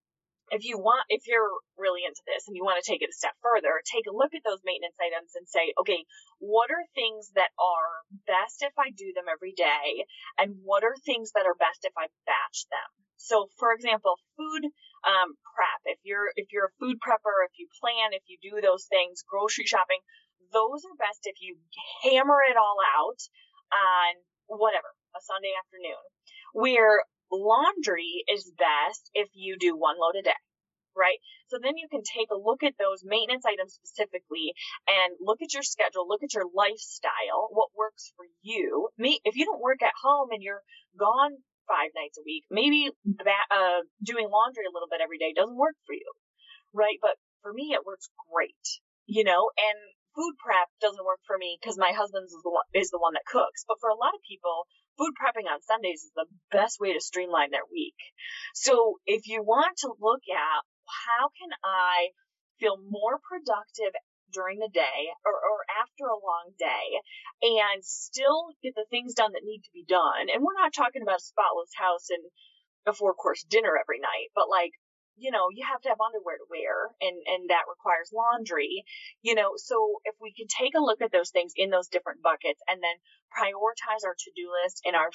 [0.52, 3.16] if you want, if you're really into this and you want to take it a
[3.16, 6.04] step further, take a look at those maintenance items and say, okay,
[6.44, 10.04] what are things that are best if I do them every day?
[10.36, 12.90] And what are things that are best if I batch them?
[13.16, 14.68] So, for example, food
[15.08, 15.82] um, prep.
[15.86, 19.24] If you're if you're a food prepper, if you plan, if you do those things,
[19.24, 20.04] grocery shopping,
[20.54, 21.58] those are best if you
[22.06, 23.22] hammer it all out
[23.74, 24.12] on
[24.48, 26.04] whatever a Sunday afternoon.
[26.54, 30.42] Where laundry is best if you do one load a day,
[30.96, 31.18] right?
[31.50, 34.54] So then you can take a look at those maintenance items specifically
[34.88, 38.90] and look at your schedule, look at your lifestyle, what works for you.
[38.98, 40.62] Me, if you don't work at home and you're
[40.98, 41.38] gone
[41.68, 42.90] five nights a week, maybe
[43.26, 46.10] that, uh, doing laundry a little bit every day doesn't work for you,
[46.74, 46.98] right?
[47.02, 49.78] But for me, it works great, you know, and
[50.16, 53.14] food prep doesn't work for me because my husband's is the one, is the one
[53.14, 53.66] that cooks.
[53.68, 54.66] But for a lot of people,
[54.98, 57.98] food prepping on Sundays is the best way to streamline their week.
[58.54, 62.14] So if you want to look at how can I
[62.60, 63.94] feel more productive
[64.34, 66.98] during the day or, or after a long day
[67.42, 70.30] and still get the things done that need to be done.
[70.34, 72.24] And we're not talking about a spotless house and
[72.86, 74.74] a four course dinner every night, but like
[75.16, 78.84] you know, you have to have underwear to wear and, and that requires laundry,
[79.22, 82.26] you know, so if we can take a look at those things in those different
[82.26, 82.98] buckets and then
[83.30, 85.14] prioritize our to-do list and our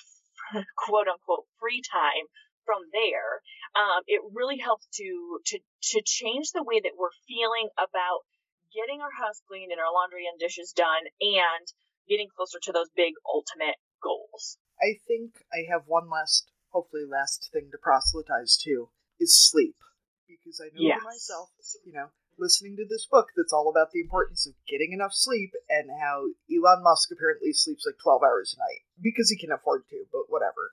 [0.78, 2.26] quote unquote free time
[2.62, 3.42] from there,
[3.74, 8.22] um, it really helps to, to, to change the way that we're feeling about
[8.70, 11.64] getting our house cleaned and our laundry and dishes done and
[12.06, 14.60] getting closer to those big ultimate goals.
[14.78, 19.74] I think I have one last, hopefully last thing to proselytize to is sleep
[20.28, 21.00] because I know yes.
[21.00, 21.48] for myself,
[21.84, 22.08] you know,
[22.38, 26.28] listening to this book that's all about the importance of getting enough sleep and how
[26.46, 30.28] Elon Musk apparently sleeps like 12 hours a night because he can afford to, but
[30.28, 30.72] whatever.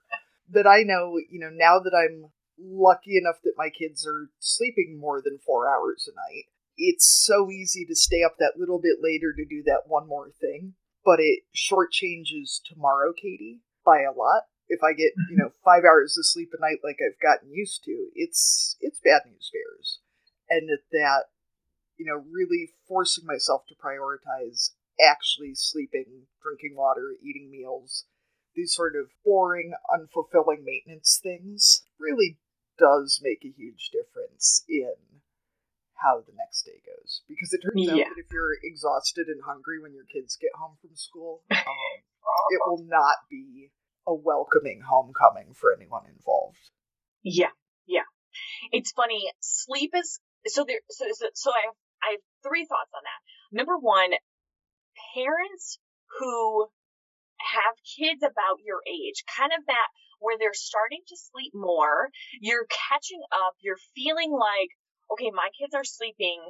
[0.52, 4.98] That I know, you know, now that I'm lucky enough that my kids are sleeping
[5.00, 6.44] more than four hours a night,
[6.76, 10.30] it's so easy to stay up that little bit later to do that one more
[10.40, 15.84] thing, but it shortchanges tomorrow, Katie, by a lot if I get you know five
[15.84, 19.98] hours of sleep a night like I've gotten used to, it's it's bad news bears,
[20.50, 21.24] and that that
[21.98, 28.04] you know really forcing myself to prioritize actually sleeping, drinking water, eating meals,
[28.54, 32.38] these sort of boring, unfulfilling maintenance things really
[32.78, 34.94] does make a huge difference in
[35.94, 37.22] how the next day goes.
[37.28, 37.92] Because it turns yeah.
[37.92, 41.56] out that if you're exhausted and hungry when your kids get home from school, um,
[42.50, 43.70] it will not be
[44.06, 46.70] a welcoming homecoming for anyone involved.
[47.22, 47.54] Yeah,
[47.86, 48.06] yeah.
[48.72, 49.32] It's funny.
[49.40, 50.80] Sleep is so there.
[50.90, 53.20] So so, so I I have three thoughts on that.
[53.56, 54.10] Number one,
[55.14, 55.78] parents
[56.18, 56.68] who
[57.40, 59.88] have kids about your age, kind of that
[60.20, 62.08] where they're starting to sleep more,
[62.40, 64.72] you're catching up, you're feeling like,
[65.12, 66.40] okay, my kids are sleeping,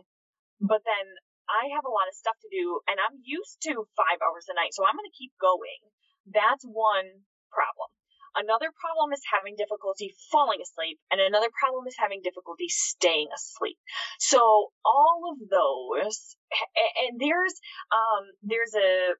[0.60, 1.06] but then
[1.50, 4.54] I have a lot of stuff to do and I'm used to five hours a
[4.54, 5.82] night, so I'm going to keep going.
[6.26, 7.26] That's one
[7.56, 7.88] problem.
[8.36, 13.80] Another problem is having difficulty falling asleep, and another problem is having difficulty staying asleep.
[14.20, 16.36] So all of those,
[17.08, 17.56] and there's
[17.88, 19.16] um there's a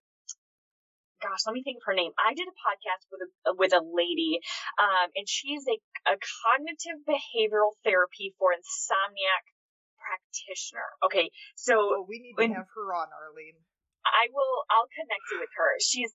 [1.24, 2.12] gosh, let me think of her name.
[2.20, 4.44] I did a podcast with a with a lady,
[4.76, 5.80] um, and she's a,
[6.12, 9.34] a cognitive behavioral therapy for insomnia
[9.96, 10.92] practitioner.
[11.08, 13.58] Okay, so we need to have her on, Arlene.
[14.04, 14.56] I will.
[14.70, 15.70] I'll connect you with her.
[15.80, 16.12] She's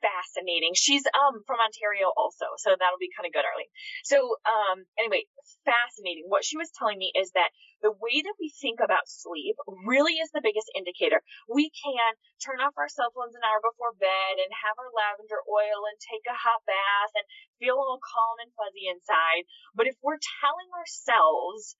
[0.00, 0.72] fascinating.
[0.74, 3.70] She's um from Ontario also, so that'll be kind of good, Arlene.
[4.04, 5.28] So um anyway,
[5.64, 6.26] fascinating.
[6.28, 9.56] What she was telling me is that the way that we think about sleep
[9.88, 11.24] really is the biggest indicator.
[11.48, 12.12] We can
[12.44, 15.96] turn off our cell phones an hour before bed and have our lavender oil and
[15.96, 17.24] take a hot bath and
[17.56, 19.48] feel a little calm and fuzzy inside.
[19.72, 21.76] But if we're telling ourselves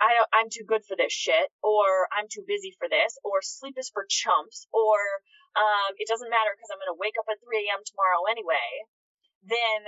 [0.00, 3.78] I, I'm too good for this shit, or I'm too busy for this, or sleep
[3.78, 4.98] is for chumps, or
[5.54, 7.82] um, it doesn't matter because I'm going to wake up at 3 a.m.
[7.86, 8.68] tomorrow anyway,
[9.46, 9.86] then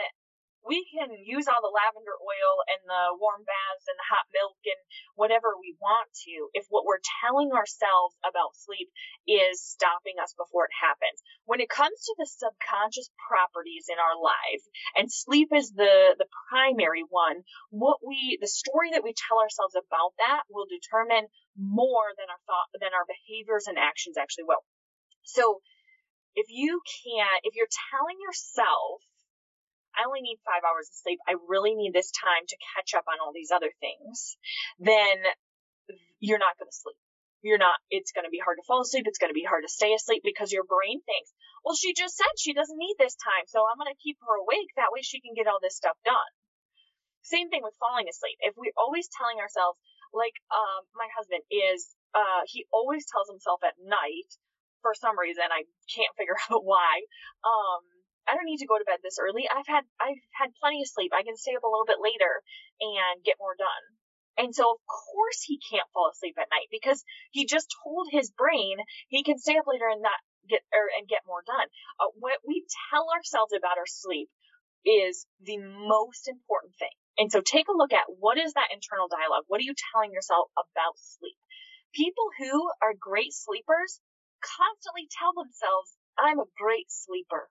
[0.66, 4.58] we can use all the lavender oil and the warm baths and the hot milk
[4.66, 4.82] and
[5.14, 8.90] whatever we want to if what we're telling ourselves about sleep
[9.30, 11.22] is stopping us before it happens.
[11.46, 14.62] When it comes to the subconscious properties in our life,
[14.98, 19.78] and sleep is the, the primary one, what we, the story that we tell ourselves
[19.78, 24.66] about that will determine more than our thought, than our behaviors and actions actually will.
[25.26, 25.60] So
[26.38, 29.02] if you can't, if you're telling yourself,
[29.96, 33.08] I only need five hours of sleep, I really need this time to catch up
[33.10, 34.36] on all these other things,
[34.78, 35.24] then
[36.20, 37.00] you're not going to sleep.
[37.40, 39.06] You're not, it's going to be hard to fall asleep.
[39.06, 41.30] It's going to be hard to stay asleep because your brain thinks,
[41.62, 43.46] well, she just said she doesn't need this time.
[43.46, 44.70] So I'm going to keep her awake.
[44.74, 46.32] That way she can get all this stuff done.
[47.22, 48.38] Same thing with falling asleep.
[48.42, 49.78] If we're always telling ourselves,
[50.14, 54.30] like um, my husband is, uh, he always tells himself at night
[54.82, 57.04] for some reason I can't figure out why.
[57.44, 57.82] Um,
[58.26, 59.46] I don't need to go to bed this early.
[59.46, 61.14] I've had I've had plenty of sleep.
[61.14, 62.42] I can stay up a little bit later
[62.82, 63.84] and get more done.
[64.36, 68.30] And so of course he can't fall asleep at night because he just told his
[68.34, 68.76] brain
[69.08, 70.18] he can stay up later and not
[70.48, 71.70] get or and get more done.
[72.02, 74.28] Uh, what we tell ourselves about our sleep
[74.84, 76.94] is the most important thing.
[77.18, 79.44] And so take a look at what is that internal dialogue?
[79.48, 81.38] What are you telling yourself about sleep?
[81.94, 84.00] People who are great sleepers
[84.40, 87.48] constantly tell themselves, I'm a great sleeper.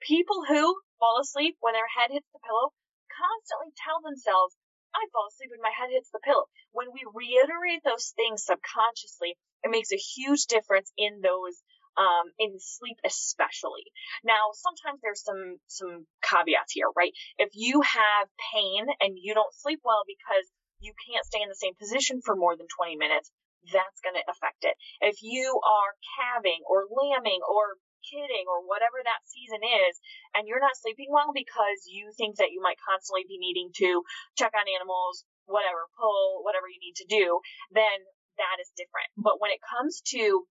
[0.00, 2.72] People who fall asleep when their head hits the pillow
[3.12, 4.56] constantly tell themselves,
[4.94, 6.46] I fall asleep when my head hits the pillow.
[6.72, 11.60] When we reiterate those things subconsciously, it makes a huge difference in those
[11.98, 13.90] um, in sleep especially.
[14.22, 17.12] Now, sometimes there's some some caveats here, right?
[17.38, 20.46] If you have pain and you don't sleep well because
[20.80, 23.30] you can't stay in the same position for more than 20 minutes,
[23.66, 24.74] that's going to affect it.
[25.00, 29.98] If you are calving or lambing or kidding or whatever that season is,
[30.32, 34.02] and you're not sleeping well because you think that you might constantly be needing to
[34.38, 37.42] check on animals, whatever, pull, whatever you need to do,
[37.74, 37.98] then
[38.38, 39.10] that is different.
[39.18, 40.46] But when it comes to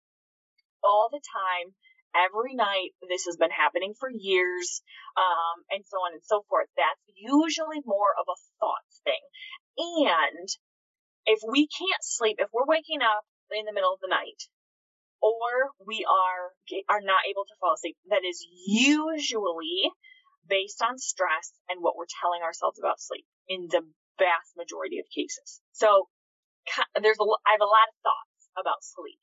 [0.83, 1.73] all the time,
[2.13, 4.81] every night, this has been happening for years,
[5.15, 9.23] um, and so on and so forth, that's usually more of a thoughts thing.
[9.77, 10.47] And
[11.27, 14.47] if we can't sleep, if we're waking up in the middle of the night,
[15.21, 16.55] or we are
[16.89, 19.91] are not able to fall asleep, that is usually
[20.47, 23.83] based on stress and what we're telling ourselves about sleep in the
[24.17, 25.59] vast majority of cases.
[25.73, 26.07] So
[26.95, 29.19] there's a I have a lot of thoughts about sleep.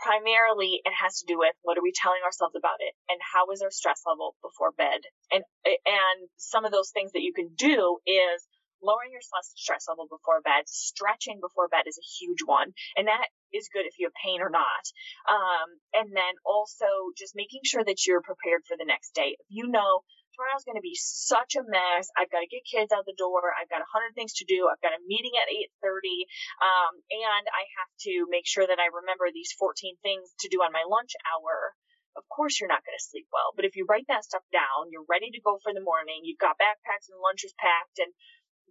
[0.00, 3.52] Primarily, it has to do with what are we telling ourselves about it, and how
[3.52, 7.52] is our stress level before bed, and and some of those things that you can
[7.52, 8.46] do is
[8.82, 9.24] lowering your
[9.56, 12.72] stress level before bed, stretching before bed is a huge one.
[12.96, 14.84] And that is good if you have pain or not.
[15.28, 19.36] Um, and then also just making sure that you're prepared for the next day.
[19.38, 20.02] If you know
[20.34, 23.52] tomorrow's going to be such a mess, I've got to get kids out the door,
[23.52, 25.52] I've got a hundred things to do, I've got a meeting at
[25.84, 26.24] 8:30,
[26.64, 30.62] um, and I have to make sure that I remember these 14 things to do
[30.64, 31.76] on my lunch hour
[32.16, 33.54] of course you're not going to sleep well.
[33.54, 36.42] But if you write that stuff down, you're ready to go for the morning, you've
[36.42, 38.10] got backpacks and lunches packed and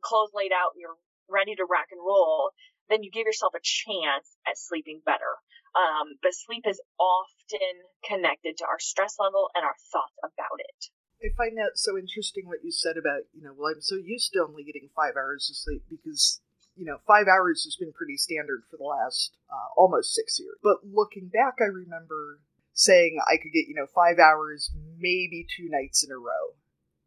[0.01, 2.51] clothes laid out and you're ready to rock and roll,
[2.89, 5.37] then you give yourself a chance at sleeping better.
[5.77, 10.89] Um, but sleep is often connected to our stress level and our thoughts about it.
[11.21, 14.31] I find that so interesting what you said about, you know, well, I'm so used
[14.33, 16.41] to only getting five hours of sleep because,
[16.75, 20.55] you know, five hours has been pretty standard for the last uh, almost six years.
[20.63, 22.39] But looking back, I remember
[22.73, 26.55] saying I could get, you know, five hours, maybe two nights in a row.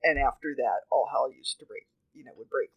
[0.04, 2.70] And after that, all hell used to break, you know, would break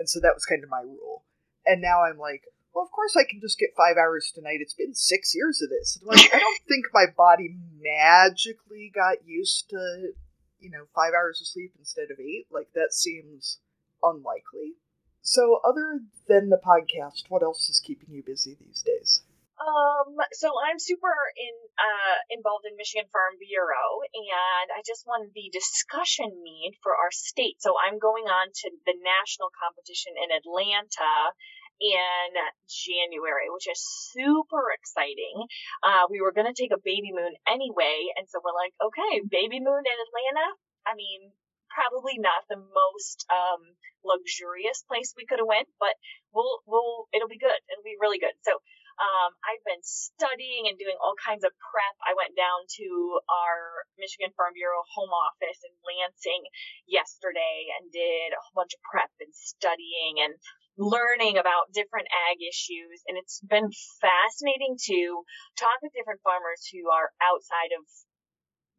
[0.00, 1.22] and so that was kind of my rule.
[1.66, 2.44] And now I'm like,
[2.74, 4.60] well, of course I can just get five hours tonight.
[4.60, 5.98] It's been six years of this.
[6.02, 10.12] Like, I don't think my body magically got used to,
[10.58, 12.46] you know, five hours of sleep instead of eight.
[12.50, 13.58] Like, that seems
[14.02, 14.72] unlikely.
[15.20, 19.22] So, other than the podcast, what else is keeping you busy these days?
[19.60, 25.28] Um, so I'm super in uh, involved in Michigan Farm Bureau, and I just won
[25.36, 27.60] the discussion meet for our state.
[27.60, 31.36] So I'm going on to the national competition in Atlanta
[31.80, 32.28] in
[32.68, 33.80] January, which is
[34.12, 35.44] super exciting.
[35.84, 39.20] Uh, we were going to take a baby moon anyway, and so we're like, okay,
[39.28, 40.46] baby moon in Atlanta.
[40.88, 41.36] I mean,
[41.68, 45.94] probably not the most um, luxurious place we could have went, but
[46.32, 47.60] we'll we'll it'll be good.
[47.68, 48.36] It'll be really good.
[48.40, 48.60] So
[49.00, 51.96] um, I've been studying and doing all kinds of prep.
[52.04, 52.86] I went down to
[53.32, 56.44] our Michigan Farm Bureau home office in Lansing
[56.84, 60.36] yesterday and did a whole bunch of prep and studying and
[60.76, 63.00] learning about different ag issues.
[63.08, 63.72] And it's been
[64.04, 65.24] fascinating to
[65.56, 67.88] talk with different farmers who are outside of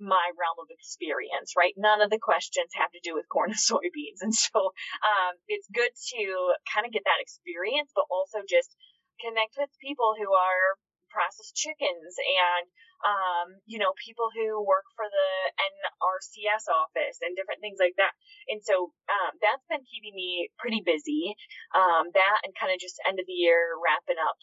[0.02, 1.78] my realm of experience, right?
[1.78, 4.22] None of the questions have to do with corn and soybeans.
[4.22, 6.22] And so um, it's good to
[6.70, 8.74] kind of get that experience, but also just
[9.20, 10.80] connect with people who are
[11.12, 12.66] processed chickens and
[13.02, 18.14] um, you know people who work for the NRCS office and different things like that.
[18.48, 21.36] And so um, that's been keeping me pretty busy.
[21.74, 24.40] Um, that and kind of just end of the year wrapping up.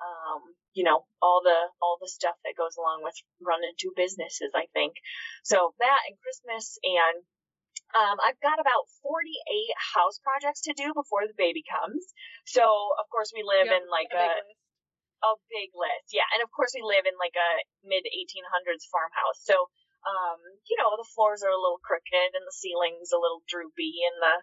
[0.00, 4.50] Um, you know all the all the stuff that goes along with running two businesses.
[4.54, 4.94] I think
[5.42, 7.22] so that and Christmas and
[7.90, 9.26] um, I've got about 48
[9.74, 12.06] house projects to do before the baby comes.
[12.46, 14.30] So, of course, we live yep, in like a,
[15.26, 16.14] a, big list.
[16.14, 16.26] Yeah.
[16.34, 17.50] And of course, we live in like a
[17.82, 19.42] mid 1800s farmhouse.
[19.42, 19.66] So,
[20.06, 20.38] um,
[20.70, 24.16] you know, the floors are a little crooked and the ceiling's a little droopy and
[24.22, 24.34] the,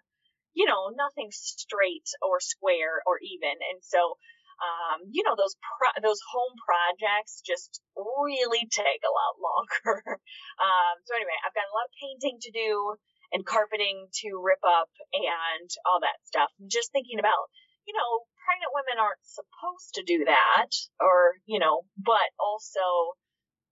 [0.51, 3.55] you know, nothing straight or square or even.
[3.63, 4.19] And so,
[4.59, 10.19] um, you know, those pro- those home projects just really take a lot longer.
[10.59, 12.99] um, so anyway, I've got a lot of painting to do
[13.31, 16.49] and carpeting to rip up and all that stuff.
[16.59, 17.51] I'm just thinking about,
[17.85, 20.71] you know, pregnant women aren't supposed to do that,
[21.03, 23.15] or you know, but also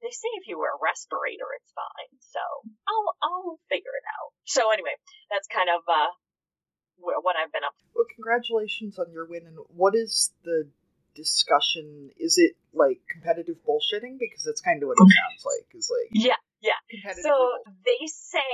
[0.03, 2.12] they say if you wear a respirator, it's fine.
[2.20, 2.43] So
[2.88, 4.36] I'll I'll figure it out.
[4.43, 4.95] So anyway,
[5.32, 6.12] that's kind of uh,
[6.99, 7.74] what I've been up.
[7.80, 7.84] To.
[7.95, 9.47] Well, congratulations on your win.
[9.47, 10.68] And what is the
[11.16, 12.12] discussion?
[12.20, 14.20] Is it like competitive bullshitting?
[14.20, 15.68] Because that's kind of what it sounds like.
[15.74, 16.82] Is like yeah, yeah.
[17.22, 17.34] So
[17.86, 18.53] they say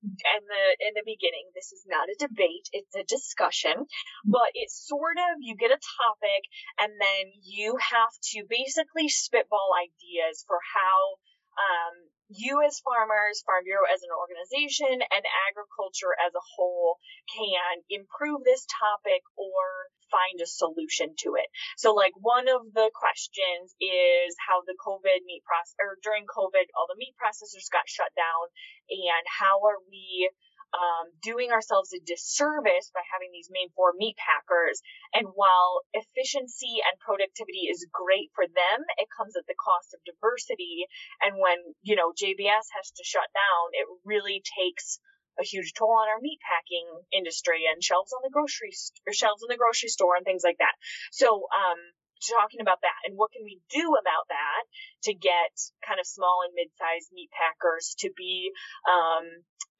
[0.00, 3.84] in the in the beginning, this is not a debate; it's a discussion.
[4.24, 6.42] But it's sort of you get a topic,
[6.80, 11.20] and then you have to basically spitball ideas for how
[11.60, 11.94] um,
[12.30, 18.46] you as farmers, Farm Bureau as an organization, and agriculture as a whole can improve
[18.46, 21.46] this topic or find a solution to it.
[21.78, 26.66] So like one of the questions is how the COVID meat process or during COVID
[26.74, 28.50] all the meat processors got shut down
[28.90, 30.30] and how are we
[30.74, 34.80] um, doing ourselves a disservice by having these main four meat packers.
[35.14, 40.04] And while efficiency and productivity is great for them, it comes at the cost of
[40.06, 40.86] diversity.
[41.22, 45.00] And when, you know, JBS has to shut down, it really takes
[45.38, 49.42] a huge toll on our meat packing industry and shelves on the grocery st- shelves
[49.42, 50.74] in the grocery store and things like that.
[51.12, 51.78] So, um,
[52.20, 54.62] talking about that and what can we do about that
[55.08, 58.52] to get kind of small and mid-sized meat packers to be
[58.84, 59.24] um,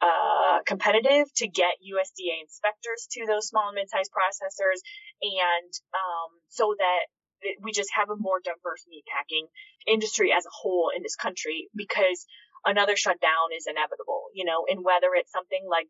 [0.01, 4.81] uh, competitive to get USDA inspectors to those small and mid-sized processors
[5.21, 7.13] and um, so that
[7.63, 9.47] we just have a more diverse meat packing
[9.87, 12.27] industry as a whole in this country because
[12.65, 15.89] another shutdown is inevitable, you know, and whether it's something like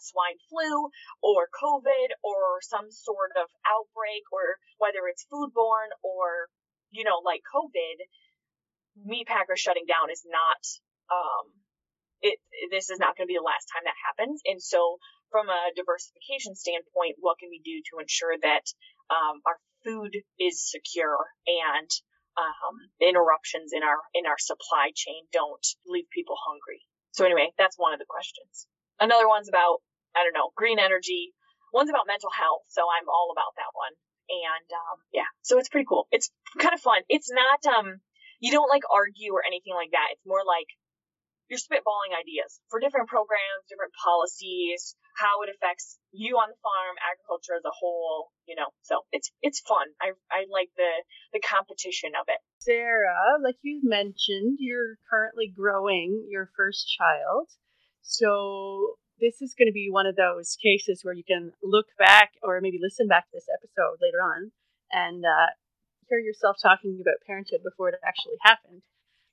[0.00, 0.90] swine flu
[1.22, 6.48] or COVID or some sort of outbreak or whether it's foodborne or,
[6.90, 7.96] you know, like COVID,
[8.98, 10.62] meat packers shutting down is not,
[11.10, 11.54] um,
[12.20, 12.38] it,
[12.70, 14.42] this is not going to be the last time that happens.
[14.46, 14.98] And so
[15.30, 18.66] from a diversification standpoint, what can we do to ensure that,
[19.10, 21.90] um, our food is secure and,
[22.34, 26.82] um, interruptions in our, in our supply chain don't leave people hungry.
[27.12, 28.66] So anyway, that's one of the questions.
[29.00, 29.78] Another one's about
[30.18, 31.30] I don't know, green energy.
[31.72, 33.94] One's about mental health, so I'm all about that one.
[34.28, 36.08] And um, yeah, so it's pretty cool.
[36.10, 37.00] It's kind of fun.
[37.08, 38.02] It's not um,
[38.40, 40.12] you don't like argue or anything like that.
[40.12, 40.68] It's more like
[41.48, 46.94] you're spitballing ideas for different programs, different policies, how it affects you on the farm,
[47.00, 48.68] agriculture as a whole, you know.
[48.82, 49.88] So it's it's fun.
[50.00, 50.92] I I like the
[51.32, 52.40] the competition of it.
[52.60, 57.48] Sarah, like you mentioned, you're currently growing your first child.
[58.02, 62.32] So this is going to be one of those cases where you can look back
[62.42, 64.50] or maybe listen back to this episode later on
[64.92, 65.50] and uh,
[66.08, 68.82] hear yourself talking about parenthood before it actually happened.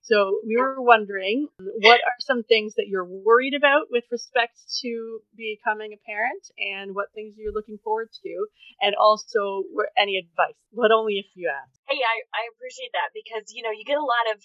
[0.06, 4.54] So we were wondering what are some things that you're worried about with respect
[4.86, 8.34] to becoming a parent and what things you're looking forward to
[8.86, 9.66] and also
[9.98, 11.74] any advice, but only if you ask.
[11.90, 14.38] Hey, I, I appreciate that because, you know, you get a lot of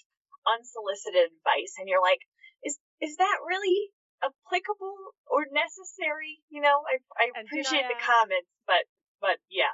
[0.49, 2.25] unsolicited advice and you're like,
[2.65, 4.95] is, is that really applicable
[5.27, 6.41] or necessary.
[6.49, 8.85] You know, I, I appreciate the comments, but
[9.21, 9.71] but yeah.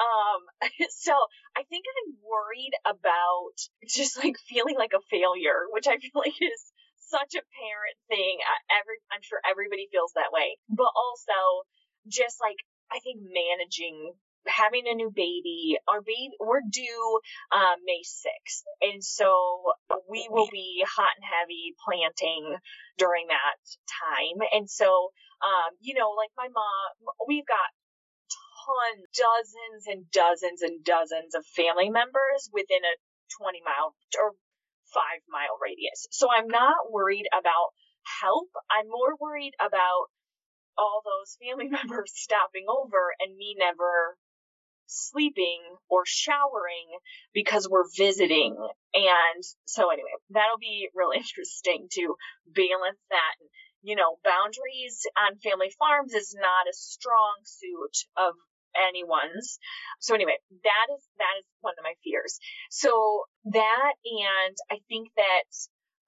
[0.00, 0.40] Um,
[1.04, 1.12] so
[1.56, 6.36] I think I'm worried about just like feeling like a failure, which I feel like
[6.40, 6.62] is
[7.06, 8.40] such a parent thing.
[8.72, 11.68] Every, I'm sure everybody feels that way, but also
[12.08, 12.58] just like
[12.90, 14.14] I think managing
[14.46, 15.78] having a new baby.
[15.88, 17.20] Our baby, we're due
[17.52, 18.64] um, May 6th.
[18.82, 19.30] And so
[20.08, 22.56] we will be hot and heavy planting
[22.98, 23.58] during that
[24.06, 24.40] time.
[24.52, 26.90] And so, um, you know, like my mom,
[27.28, 27.70] we've got
[28.66, 32.94] ton, dozens and dozens and dozens of family members within a
[33.38, 34.32] 20 mile or
[34.94, 36.06] five mile radius.
[36.10, 37.74] So I'm not worried about
[38.22, 38.50] help.
[38.70, 40.10] I'm more worried about
[40.78, 44.16] all those family members stopping over and me never
[44.86, 46.88] sleeping or showering
[47.34, 48.56] because we're visiting.
[48.94, 52.14] And so anyway, that'll be really interesting to
[52.46, 53.34] balance that.
[53.82, 58.34] You know, boundaries on family farms is not a strong suit of
[58.74, 59.58] anyone's.
[60.00, 62.38] So anyway, that is that is one of my fears.
[62.70, 65.48] So that and I think that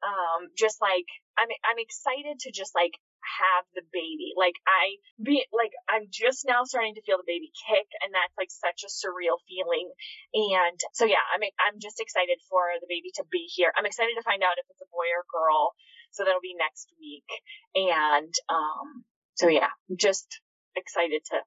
[0.04, 1.06] um just like
[1.36, 4.32] I'm I'm excited to just like have the baby.
[4.36, 8.34] Like I be like I'm just now starting to feel the baby kick and that's
[8.38, 9.90] like such a surreal feeling.
[10.34, 13.72] And so yeah, I'm I'm just excited for the baby to be here.
[13.76, 15.74] I'm excited to find out if it's a boy or girl.
[16.12, 17.28] So that'll be next week.
[17.74, 19.04] And um
[19.34, 20.40] so yeah, just
[20.76, 21.38] excited to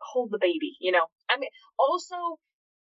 [0.00, 1.06] hold the baby, you know.
[1.28, 2.40] I mean, also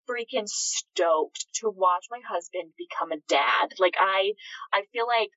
[0.08, 3.74] freaking stoked to watch my husband become a dad.
[3.80, 4.34] Like I
[4.74, 5.30] I feel like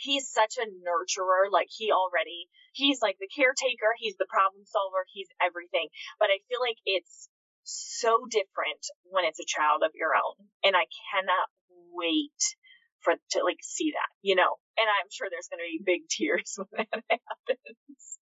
[0.00, 1.50] he's such a nurturer.
[1.50, 5.88] Like he already he's like the caretaker, he's the problem solver, he's everything.
[6.18, 7.28] But I feel like it's
[7.64, 10.48] so different when it's a child of your own.
[10.64, 11.48] And I cannot
[11.92, 12.42] wait
[13.00, 14.58] for to like see that, you know.
[14.76, 18.18] And I'm sure there's gonna be big tears when that happens.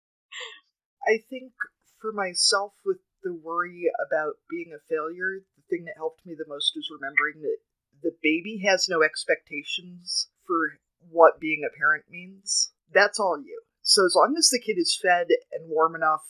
[1.07, 1.53] I think
[2.01, 6.49] for myself with the worry about being a failure, the thing that helped me the
[6.49, 7.59] most is remembering that
[8.03, 10.79] the baby has no expectations for
[11.11, 12.73] what being a parent means.
[12.93, 13.63] That's all you.
[13.83, 16.25] So as long as the kid is fed and warm enough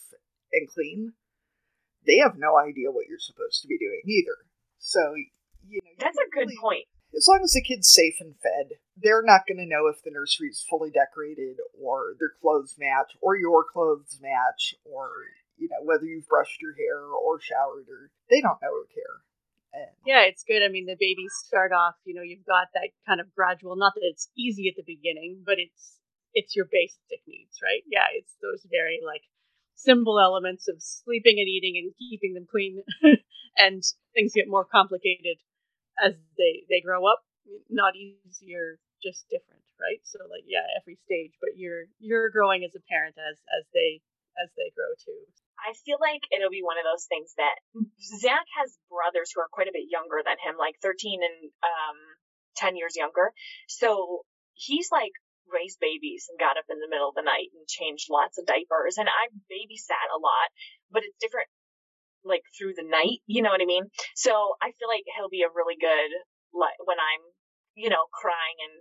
[0.51, 1.13] and clean,
[2.05, 4.45] they have no idea what you're supposed to be doing either.
[4.77, 5.15] So
[5.67, 6.85] you know That's a good point.
[7.15, 10.11] As long as the kid's safe and fed, they're not going to know if the
[10.11, 15.09] nursery is fully decorated or their clothes match or your clothes match or
[15.57, 19.23] you know whether you've brushed your hair or showered or they don't know or care.
[20.05, 20.63] Yeah, it's good.
[20.63, 23.93] I mean, the babies start off, you know, you've got that kind of gradual, not
[23.95, 25.99] that it's easy at the beginning, but it's
[26.33, 27.81] it's your basic needs, right?
[27.87, 29.23] Yeah, it's those very like
[29.75, 32.83] simple elements of sleeping and eating and keeping them clean
[33.57, 35.37] and things get more complicated
[36.03, 37.23] as they they grow up.
[37.69, 40.01] Not easier, just different, right?
[40.03, 44.01] So like yeah, every stage, but you're you're growing as a parent as as they
[44.41, 45.23] as they grow too.
[45.55, 47.57] I feel like it'll be one of those things that
[48.19, 51.97] Zach has brothers who are quite a bit younger than him, like 13 and um,
[52.59, 53.31] 10 years younger.
[53.67, 55.15] So he's like
[55.47, 58.45] raised babies and got up in the middle of the night and changed lots of
[58.45, 58.97] diapers.
[58.99, 60.49] And I babysat a lot,
[60.91, 61.47] but it's different
[62.25, 63.21] like through the night.
[63.29, 63.87] You know what I mean?
[64.17, 66.11] So I feel like he'll be a really good,
[66.51, 67.23] like when I'm,
[67.77, 68.75] you know, crying and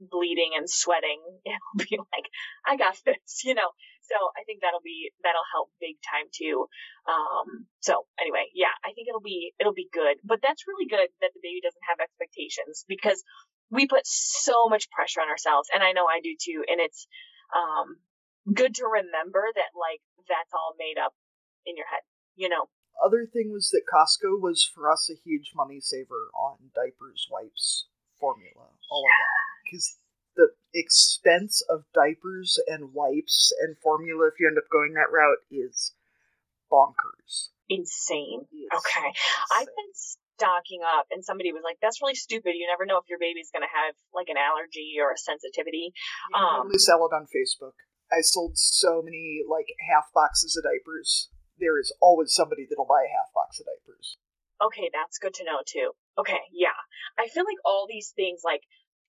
[0.00, 2.26] bleeding and sweating, it'll be like,
[2.66, 3.70] I got this, you know?
[4.08, 6.66] So I think that'll be, that'll help big time too.
[7.06, 11.06] Um, so anyway, yeah, I think it'll be, it'll be good, but that's really good
[11.22, 13.22] that the baby doesn't have expectations because
[13.70, 16.66] we put so much pressure on ourselves and I know I do too.
[16.66, 17.06] And it's,
[17.54, 18.02] um,
[18.50, 21.14] good to remember that like that's all made up
[21.66, 22.02] in your head,
[22.34, 22.66] you know?
[23.04, 27.88] other thing was that Costco was for us a huge money saver on diapers, wipes,
[28.20, 29.44] formula, all of that.
[29.64, 29.96] Because
[30.36, 35.42] the expense of diapers and wipes and formula, if you end up going that route,
[35.50, 35.94] is
[36.70, 37.50] bonkers.
[37.68, 38.46] Insane.
[38.52, 39.08] It's Okay.
[39.08, 39.50] insane.
[39.54, 42.54] I've been stocking up and somebody was like, that's really stupid.
[42.56, 45.92] You never know if your baby's going to have like an allergy or a sensitivity.
[46.32, 47.76] You um, totally sell it on Facebook.
[48.10, 51.28] I sold so many like half boxes of diapers.
[51.58, 54.16] There is always somebody that'll buy a half box of diapers.
[54.60, 55.92] Okay, that's good to know too.
[56.20, 56.76] Okay, yeah.
[57.18, 58.62] I feel like all these things, like,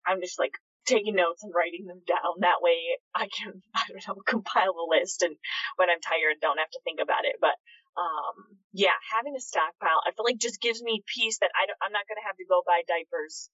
[0.07, 0.55] I'm just like
[0.85, 2.39] taking notes and writing them down.
[2.39, 5.35] That way I can, I don't know, compile a list and
[5.75, 7.35] when I'm tired, don't have to think about it.
[7.39, 7.55] But,
[7.99, 11.79] um, yeah, having a stockpile, I feel like just gives me peace that I don't,
[11.83, 13.49] I'm not going to have to go buy diapers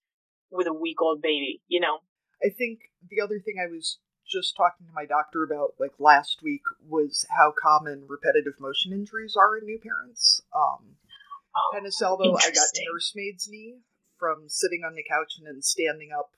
[0.51, 1.99] with a week old baby, you know?
[2.43, 3.97] I think the other thing I was
[4.29, 9.35] just talking to my doctor about like last week was how common repetitive motion injuries
[9.35, 10.41] are in new parents.
[10.53, 10.97] Um,
[11.57, 13.79] Oh, tennis elbow, I got nursemaid's knee
[14.19, 16.31] from sitting on the couch and then standing up,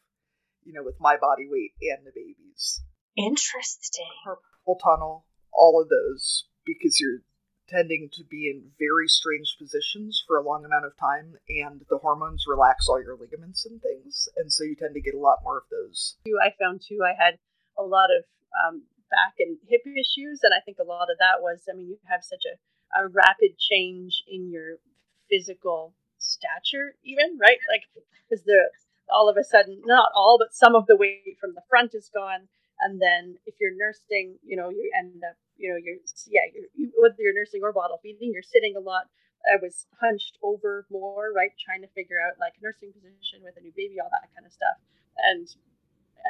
[0.64, 2.82] you know, with my body weight and the baby's.
[3.18, 4.08] Interesting.
[4.26, 7.24] Carpal tunnel, all of those, because you're
[7.68, 11.98] tending to be in very strange positions for a long amount of time, and the
[11.98, 15.38] hormones relax all your ligaments and things, and so you tend to get a lot
[15.44, 16.16] more of those.
[16.26, 17.38] I found too, I had
[17.78, 18.26] a lot of
[18.58, 21.88] um, back and hip issues, and I think a lot of that was, I mean,
[21.88, 22.58] you have such a,
[22.98, 24.82] a rapid change in your
[25.30, 27.60] physical stature, even right?
[27.72, 27.84] Like,
[28.30, 28.70] because the
[29.12, 32.12] all of a sudden, not all, but some of the weight from the front is
[32.14, 32.48] gone,
[32.80, 35.98] and then if you're nursing, you know, you end up, you know, you're
[36.28, 39.10] yeah, you're, you, whether you're nursing or bottle feeding, you're sitting a lot.
[39.48, 43.62] I was hunched over more, right, trying to figure out like nursing position with a
[43.62, 44.78] new baby, all that kind of stuff,
[45.18, 45.48] and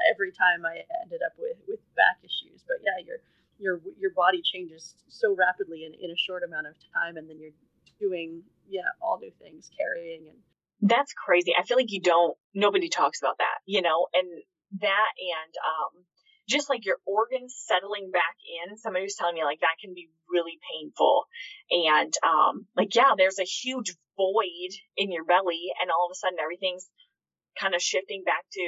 [0.10, 2.64] every time I ended up with with back issues.
[2.68, 3.19] But yeah, your
[3.60, 7.40] your your body changes so rapidly in, in a short amount of time, and then
[7.40, 7.56] you're
[7.99, 10.39] doing yeah all new things, carrying and
[10.81, 11.51] That's crazy.
[11.59, 14.27] I feel like you don't, nobody talks about that, you know, and
[14.80, 16.05] that and, um,
[16.47, 20.09] just like your organs settling back in, somebody was telling me like that can be
[20.31, 21.27] really painful.
[21.69, 26.17] And, um, like, yeah, there's a huge void in your belly and all of a
[26.17, 26.88] sudden everything's
[27.59, 28.65] kind of shifting back to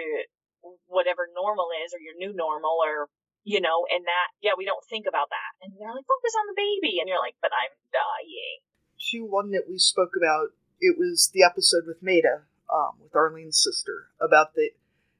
[0.85, 3.09] whatever normal is or your new normal or,
[3.47, 5.51] you know, and that, yeah, we don't think about that.
[5.65, 7.01] And they're like, focus on the baby.
[7.01, 8.61] And you're like, but I'm dying.
[9.09, 10.49] To one that we spoke about.
[10.79, 14.71] It was the episode with Maida, um, with Arlene's sister, about that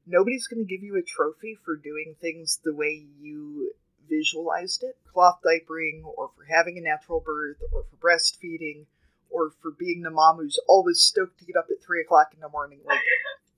[0.05, 3.73] nobody's going to give you a trophy for doing things the way you
[4.09, 8.85] visualized it, cloth diapering, or for having a natural birth, or for breastfeeding,
[9.29, 12.41] or for being the mom who's always stoked to get up at three o'clock in
[12.41, 12.99] the morning, like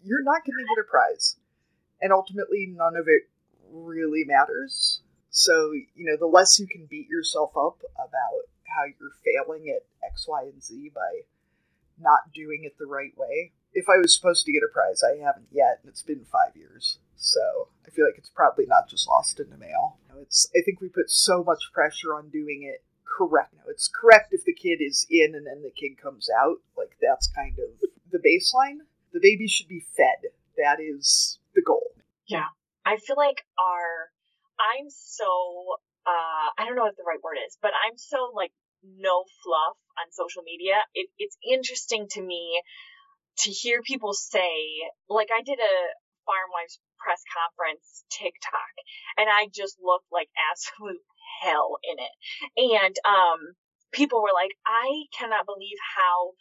[0.04, 1.38] you're not going to get a prize.
[2.02, 3.30] And ultimately, none of it
[3.72, 5.02] really matters.
[5.30, 8.44] So, you know, the less you can beat yourself up about
[8.76, 11.22] how you're failing at X, Y, and Z by
[12.00, 13.52] not doing it the right way.
[13.74, 16.56] If I was supposed to get a prize, I haven't yet, and it's been five
[16.56, 17.00] years.
[17.16, 19.98] So I feel like it's probably not just lost in the mail.
[20.22, 22.84] It's I think we put so much pressure on doing it
[23.18, 23.54] correct.
[23.54, 26.58] Know, it's correct if the kid is in and then the kid comes out.
[26.78, 27.70] Like that's kind of
[28.12, 28.80] the baseline.
[29.14, 30.32] The baby should be fed.
[30.58, 31.92] That is the goal.
[32.28, 32.46] Yeah.
[32.86, 34.10] I feel like our
[34.60, 35.26] I'm so
[36.06, 38.52] uh I don't know what the right word is, but I'm so like
[38.84, 40.84] no fluff on social media.
[40.94, 42.62] It, it's interesting to me
[43.40, 45.76] to hear people say, like I did a
[46.26, 48.74] Farm Wives press conference TikTok,
[49.18, 51.04] and I just looked like absolute
[51.42, 52.16] hell in it.
[52.56, 53.40] And um,
[53.92, 56.32] people were like, I cannot believe how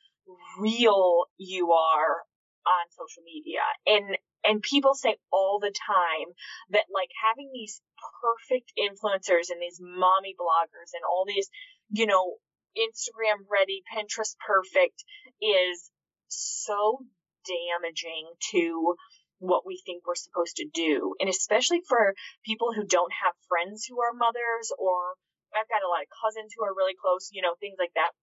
[0.61, 2.23] real you are
[2.67, 3.63] on social media.
[3.87, 6.35] And and people say all the time
[6.71, 7.81] that like having these
[8.23, 11.49] perfect influencers and these mommy bloggers and all these,
[11.91, 12.37] you know,
[12.77, 15.05] Instagram ready, Pinterest perfect
[15.41, 15.91] is
[16.29, 17.05] so
[17.45, 18.95] damaging to
[19.39, 21.15] what we think we're supposed to do.
[21.19, 22.15] And especially for
[22.47, 25.19] people who don't have friends who are mothers or
[25.53, 28.15] I've got a lot of cousins who are really close, you know, things like that.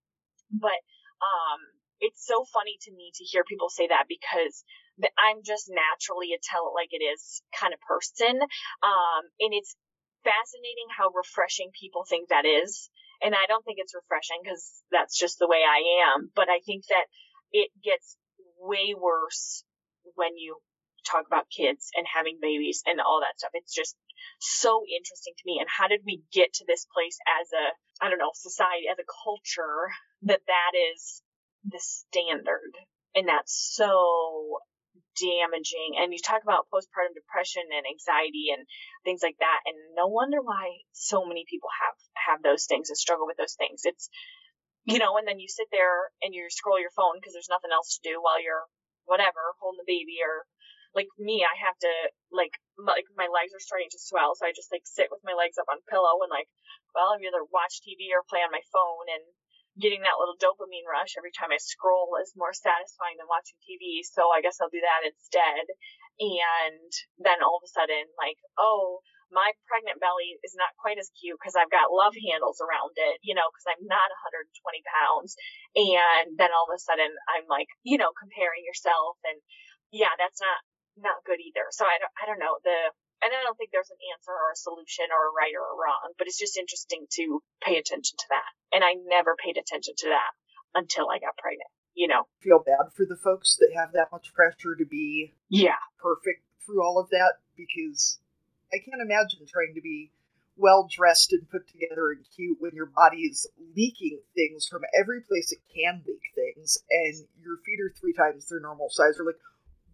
[0.49, 0.79] But
[1.21, 1.59] um
[1.99, 4.63] it's so funny to me to hear people say that because
[5.19, 8.39] I'm just naturally a tell it like it is kind of person.
[8.81, 9.75] Um and it's
[10.23, 12.89] fascinating how refreshing people think that is.
[13.21, 16.31] And I don't think it's refreshing because that's just the way I am.
[16.35, 17.05] But I think that
[17.51, 18.17] it gets
[18.59, 19.63] way worse
[20.15, 20.57] when you
[21.07, 23.51] talk about kids and having babies and all that stuff.
[23.53, 23.95] It's just
[24.39, 25.57] so interesting to me.
[25.59, 27.65] And how did we get to this place as a,
[28.03, 29.91] I don't know, society, as a culture
[30.23, 31.21] that that is
[31.65, 32.75] the standard?
[33.15, 34.59] And that's so
[35.19, 35.99] damaging.
[35.99, 38.63] And you talk about postpartum depression and anxiety and
[39.03, 39.59] things like that.
[39.67, 43.59] And no wonder why so many people have, have those things and struggle with those
[43.59, 43.83] things.
[43.83, 44.07] It's,
[44.87, 47.75] you know, and then you sit there and you scroll your phone because there's nothing
[47.75, 48.65] else to do while you're
[49.05, 50.47] whatever, holding the baby or
[50.97, 51.93] like me, I have to
[52.33, 55.37] like like my legs are starting to swell, so I just like sit with my
[55.37, 56.49] legs up on pillow and like,
[56.97, 59.21] well, I'm either watch TV or play on my phone, and
[59.77, 64.01] getting that little dopamine rush every time I scroll is more satisfying than watching TV.
[64.01, 65.65] So I guess I'll do that instead.
[66.19, 66.91] And
[67.21, 71.37] then all of a sudden, like, oh, my pregnant belly is not quite as cute
[71.37, 74.49] because I've got love handles around it, you know, because I'm not 120
[74.89, 75.37] pounds.
[75.77, 79.37] And then all of a sudden, I'm like, you know, comparing yourself and
[79.93, 80.59] yeah, that's not
[80.99, 81.63] not good either.
[81.71, 82.91] So I don't, I don't know the,
[83.21, 85.77] and I don't think there's an answer or a solution or a right or a
[85.77, 88.51] wrong, but it's just interesting to pay attention to that.
[88.71, 90.31] And I never paid attention to that
[90.75, 91.69] until I got pregnant.
[91.95, 95.81] You know, feel bad for the folks that have that much pressure to be yeah
[95.99, 98.19] perfect through all of that because
[98.71, 100.11] I can't imagine trying to be
[100.55, 105.21] well dressed and put together and cute when your body is leaking things from every
[105.21, 109.25] place it can leak things and your feet are three times their normal size or
[109.25, 109.39] like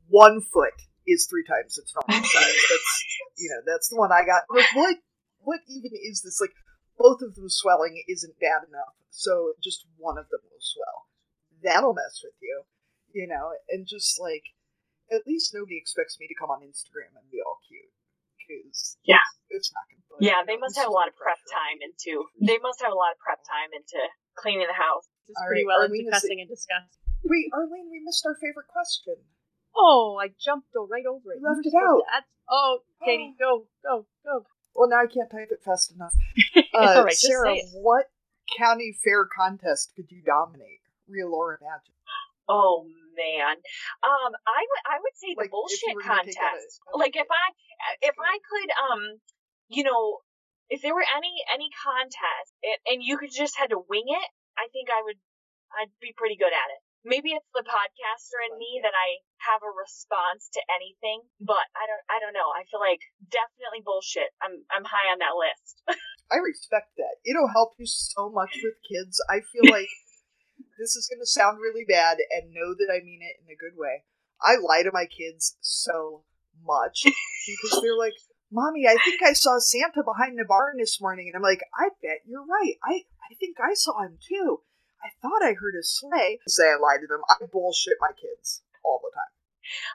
[0.09, 0.73] one foot
[1.07, 2.61] is three times its normal size.
[2.69, 2.91] That's
[3.37, 4.43] you know that's the one I got.
[4.49, 4.97] Like what
[5.39, 6.41] what even is this?
[6.41, 6.53] Like
[6.97, 11.07] both of them swelling isn't bad enough, so just one of them will swell.
[11.63, 12.63] That'll mess with you,
[13.13, 13.53] you know.
[13.69, 14.43] And just like
[15.11, 17.93] at least nobody expects me to come on Instagram and be all cute
[18.39, 20.01] because yeah, it's not gonna.
[20.21, 22.23] Yeah, they must have a lot of prep time into.
[22.39, 23.99] They must have a lot of prep time into
[24.39, 25.05] cleaning the house.
[25.27, 27.03] Just pretty right, well into cussing and disgusting.
[27.25, 29.17] Wait, Arlene, we missed our favorite question.
[29.75, 31.39] Oh, I jumped right over it.
[31.41, 32.01] You left it out.
[32.15, 32.23] Add...
[32.49, 34.45] Oh, Katie, go, go, go.
[34.75, 36.13] Well, now I can't type it fast enough.
[36.75, 38.11] Uh, All right, Sarah, what
[38.57, 41.95] county fair contest could you dominate, real or imagined?
[42.49, 42.83] Oh
[43.15, 43.55] man,
[44.03, 46.83] um, I would I would say the like, bullshit contest.
[46.93, 47.45] A, like if I
[48.01, 49.01] if I could um,
[49.69, 50.19] you know,
[50.69, 54.29] if there were any any contest and, and you could just had to wing it,
[54.59, 55.17] I think I would
[55.79, 59.61] I'd be pretty good at it maybe it's the podcaster in me that I have
[59.61, 62.49] a response to anything, but I don't I don't know.
[62.51, 62.99] I feel like
[63.29, 64.33] definitely bullshit.
[64.41, 65.85] I'm I'm high on that list.
[66.33, 67.21] I respect that.
[67.23, 69.21] It'll help you so much with kids.
[69.29, 69.87] I feel like
[70.81, 73.61] this is going to sound really bad and know that I mean it in a
[73.61, 74.03] good way.
[74.41, 76.25] I lie to my kids so
[76.65, 78.17] much because they're like,
[78.51, 81.93] "Mommy, I think I saw Santa behind the barn this morning." And I'm like, "I
[82.01, 82.75] bet you're right.
[82.83, 84.65] I I think I saw him too."
[85.03, 86.39] I thought I heard a sleigh.
[86.47, 87.21] Say I lie to them.
[87.29, 89.33] I bullshit my kids all the time.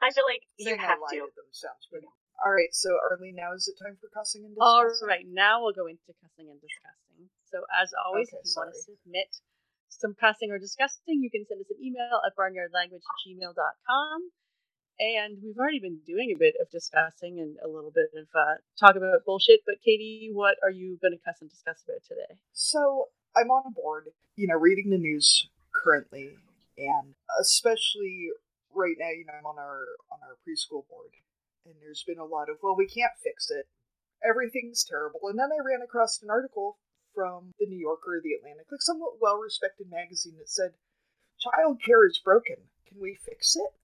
[0.02, 1.16] I feel like you have to.
[1.16, 1.30] to.
[1.34, 1.86] them sounds.
[2.40, 5.08] All right, so Arlene, now is it time for cussing and All discussing?
[5.12, 7.28] right, now we'll go into cussing and discussing.
[7.52, 9.28] So, as always, Okay, if you want to submit
[9.92, 14.18] some cussing or discussing, you can send us an email at barnyardlanguage@gmail.com.
[15.00, 18.60] And we've already been doing a bit of discussing and a little bit of uh,
[18.78, 19.60] talk about bullshit.
[19.64, 22.36] But, Katie, what are you going to cuss and discuss about today?
[22.52, 26.36] So I'm on a board, you know, reading the news currently,
[26.76, 28.30] and especially
[28.74, 31.14] right now, you know, I'm on our on our preschool board,
[31.66, 33.66] and there's been a lot of, well, we can't fix it,
[34.24, 36.78] everything's terrible, and then I ran across an article
[37.14, 40.74] from the New Yorker or the Atlantic, like somewhat well-respected magazine that said,
[41.38, 42.70] "Child care is broken.
[42.86, 43.74] Can we fix it?"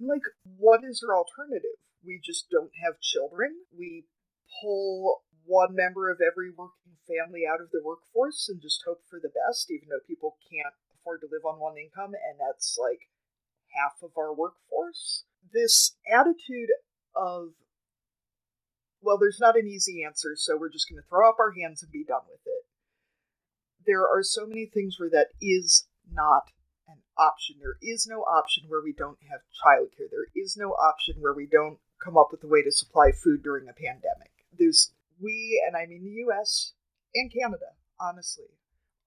[0.00, 0.26] I'm like,
[0.58, 1.78] what is our alternative?
[2.04, 3.64] We just don't have children.
[3.76, 4.04] We
[4.60, 9.20] pull one member of every working family out of the workforce and just hope for
[9.20, 13.08] the best, even though people can't afford to live on one income, and that's like
[13.76, 15.24] half of our workforce.
[15.52, 16.70] This attitude
[17.14, 17.52] of,
[19.02, 21.82] well, there's not an easy answer, so we're just going to throw up our hands
[21.82, 22.64] and be done with it.
[23.86, 26.44] There are so many things where that is not
[26.88, 27.56] an option.
[27.60, 30.08] There is no option where we don't have childcare.
[30.10, 33.42] There is no option where we don't come up with a way to supply food
[33.42, 34.32] during a pandemic.
[34.58, 34.92] There's
[35.24, 36.74] we, and I mean the US
[37.14, 38.52] and Canada, honestly,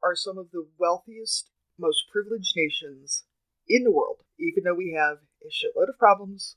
[0.04, 3.24] are some of the wealthiest, most privileged nations
[3.70, 6.56] in the world, even though we have a shitload of problems.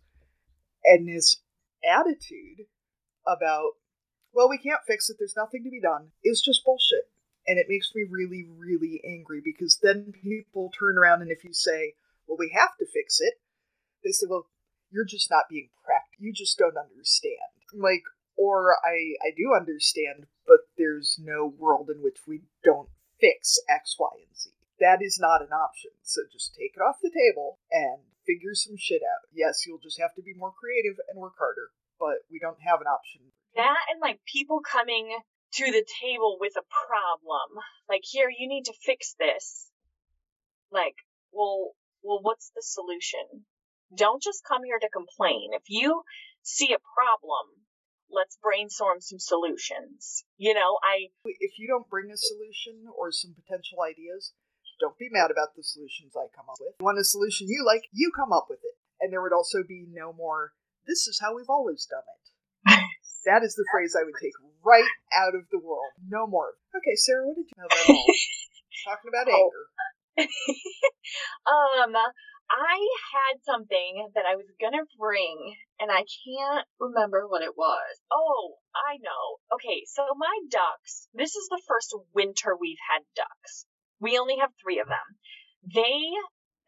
[0.85, 1.43] And this
[1.85, 2.67] attitude
[3.27, 3.73] about,
[4.33, 7.11] well, we can't fix it, there's nothing to be done, is just bullshit.
[7.47, 11.53] And it makes me really, really angry because then people turn around and if you
[11.53, 11.95] say,
[12.27, 13.35] well, we have to fix it,
[14.05, 14.47] they say, well,
[14.91, 16.25] you're just not being practical.
[16.25, 17.37] You just don't understand.
[17.75, 18.03] Like,
[18.41, 22.89] or I, I do understand, but there's no world in which we don't
[23.21, 24.49] fix X, Y, and Z.
[24.81, 25.93] That is not an option.
[26.01, 29.29] So just take it off the table and figure some shit out.
[29.29, 31.69] Yes, you'll just have to be more creative and work harder,
[32.01, 33.29] but we don't have an option.
[33.57, 35.21] That and like people coming
[35.61, 37.61] to the table with a problem.
[37.89, 39.69] Like, here, you need to fix this.
[40.73, 40.95] Like,
[41.33, 43.45] well, well, what's the solution?
[43.95, 45.51] Don't just come here to complain.
[45.53, 46.03] If you
[46.43, 47.61] see a problem,
[48.13, 50.25] let's brainstorm some solutions.
[50.37, 54.33] You know, I, If you don't bring a solution or some potential ideas,
[54.81, 56.75] don't be mad about the solutions I come up with.
[56.81, 58.77] You want a solution you like, you come up with it.
[59.01, 60.53] And there would also be no more,
[60.87, 62.81] this is how we've always done it.
[63.29, 64.33] That is the phrase I would take
[64.65, 65.93] right out of the world.
[66.09, 66.57] No more.
[66.75, 68.07] Okay, Sarah, what did you know about all?
[68.89, 69.37] Talking about Oh.
[69.45, 69.65] anger.
[71.45, 71.93] um,
[72.51, 72.83] I
[73.15, 78.03] had something that I was gonna bring, and I can't remember what it was.
[78.11, 79.39] Oh, I know.
[79.55, 83.67] Okay, so my ducks, this is the first winter we've had ducks.
[84.01, 85.07] We only have three of them.
[85.63, 86.11] They,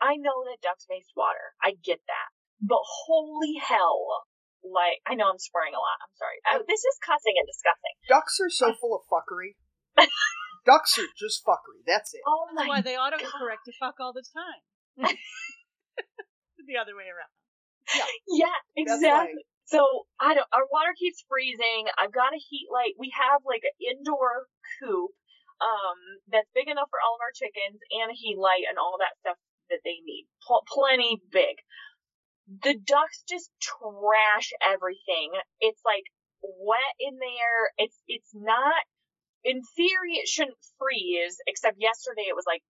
[0.00, 1.59] I know that ducks waste water.
[1.59, 2.30] I get that.
[2.62, 4.22] But holy hell.
[4.62, 5.98] Like, I know I'm swearing a lot.
[5.98, 6.38] I'm sorry.
[6.46, 7.98] Uh, this is cussing and disgusting.
[8.06, 9.59] Ducks are so full of fuckery.
[10.64, 11.82] Ducks are just fuckery.
[11.82, 12.22] That's it.
[12.22, 15.10] Oh my That's why they autocorrect to fuck all the time.
[16.66, 17.32] the other way around.
[18.28, 18.52] Yeah,
[18.86, 19.44] That's exactly.
[19.66, 20.48] So I don't.
[20.52, 21.89] Our water keeps freezing.
[21.97, 22.94] I've got a heat light.
[22.98, 24.51] We have like an indoor
[24.82, 25.14] coop,
[25.62, 28.98] um, that's big enough for all of our chickens and a heat light and all
[28.98, 29.39] that stuff
[29.70, 30.26] that they need.
[30.43, 31.62] Pl- plenty big.
[32.51, 35.30] The ducks just trash everything.
[35.62, 36.02] It's like
[36.43, 37.70] wet in there.
[37.78, 38.82] It's it's not.
[39.47, 41.39] In theory, it shouldn't freeze.
[41.47, 42.62] Except yesterday it was like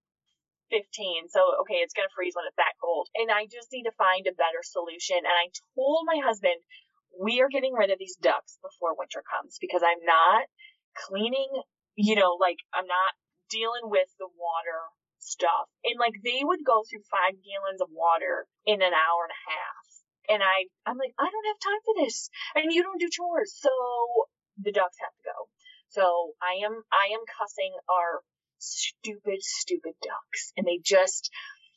[0.73, 1.29] 15.
[1.29, 3.13] So, okay, it's going to freeze when it's that cold.
[3.15, 5.21] And I just need to find a better solution.
[5.21, 6.57] And I told my husband,
[7.21, 10.49] we are getting rid of these ducks before winter comes because I'm not
[10.97, 11.53] cleaning,
[11.95, 13.13] you know, like I'm not
[13.53, 14.81] dealing with the water
[15.21, 15.69] stuff.
[15.85, 19.45] And like they would go through five gallons of water in an hour and a
[19.45, 19.85] half.
[20.33, 22.33] And I, I'm like, I don't have time for this.
[22.57, 23.53] And you don't do chores.
[23.53, 23.71] So
[24.57, 25.39] the ducks have to go.
[25.93, 28.25] So I am, I am cussing our
[28.63, 30.53] stupid, stupid ducks.
[30.57, 31.31] And they just,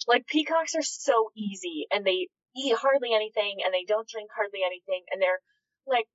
[0.07, 4.61] like, peacocks are so easy and they eat hardly anything and they don't drink hardly
[4.65, 5.03] anything.
[5.11, 5.41] And they're
[5.85, 6.07] like,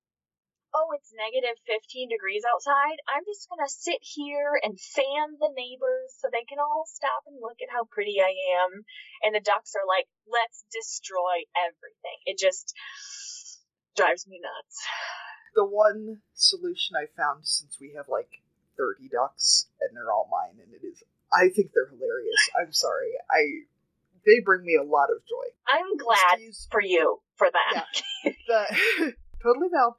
[0.73, 2.97] oh, it's negative 15 degrees outside.
[3.07, 7.27] I'm just going to sit here and fan the neighbors so they can all stop
[7.27, 8.31] and look at how pretty I
[8.63, 8.87] am.
[9.23, 12.19] And the ducks are like, let's destroy everything.
[12.23, 12.71] It just
[13.95, 14.79] drives me nuts.
[15.53, 18.40] The one solution I found since we have like
[18.81, 22.41] 30 ducks and they're all mine, and it is, I think they're hilarious.
[22.57, 23.13] I'm sorry.
[23.29, 23.69] I,
[24.25, 25.47] they bring me a lot of joy.
[25.69, 27.85] I'm glad Excuse- for you for that.
[28.49, 29.13] the
[29.43, 29.93] totally valid.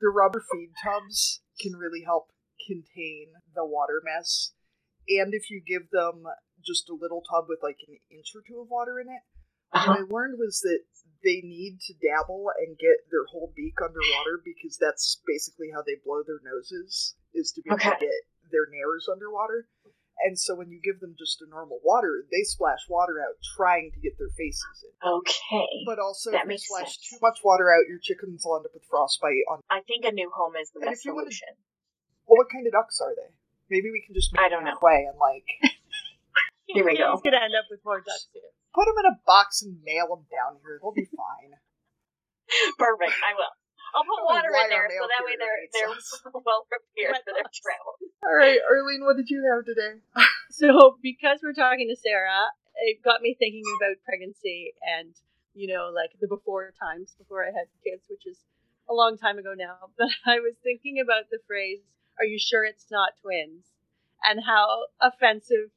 [0.00, 2.28] The rubber feed tubs can really help
[2.66, 4.50] contain the water mess,
[5.08, 6.24] and if you give them
[6.64, 9.22] just a little tub with like an inch or two of water in it,
[9.72, 9.86] Uh-huh.
[9.86, 10.80] what I learned was that
[11.22, 15.96] they need to dabble and get their whole beak underwater because that's basically how they
[16.04, 17.90] blow their noses is to be able Okay.
[17.90, 18.14] to get
[18.50, 19.66] their nares underwater.
[20.24, 23.90] And so when you give them just a normal water, they splash water out trying
[23.92, 24.94] to get their faces in.
[25.02, 25.66] Okay.
[25.84, 27.10] But also, That if you makes splash sense.
[27.10, 29.60] too much water out, your chickens will end up with frostbite on.
[29.68, 31.58] I think a new home is the And best if you wanna- solution.
[32.26, 33.34] Well, what kind of ducks are they?
[33.68, 34.78] Maybe we can just make I don't them know.
[34.78, 35.44] halfway and like
[36.66, 37.12] Here we go.
[37.12, 38.48] He's gonna end up with more ducks here.
[38.72, 40.78] put them in a box and mail them down here.
[40.80, 41.58] They'll be fine.
[42.78, 43.12] Perfect.
[43.24, 43.50] I will.
[43.94, 45.94] I'll put water in there so that way they're they're
[46.34, 47.58] well prepared for their box.
[47.62, 47.94] travel.
[48.26, 50.02] All right, Arlene, what did you have today?
[50.54, 52.46] So because we're talking to Sarah,
[52.78, 55.10] it got me thinking about pregnancy and
[55.54, 58.38] you know, like the before times before I had kids, which is
[58.88, 59.90] a long time ago now.
[59.98, 61.82] But I was thinking about the phrase,
[62.18, 63.66] "Are you sure it's not twins?"
[64.24, 65.70] and how offensive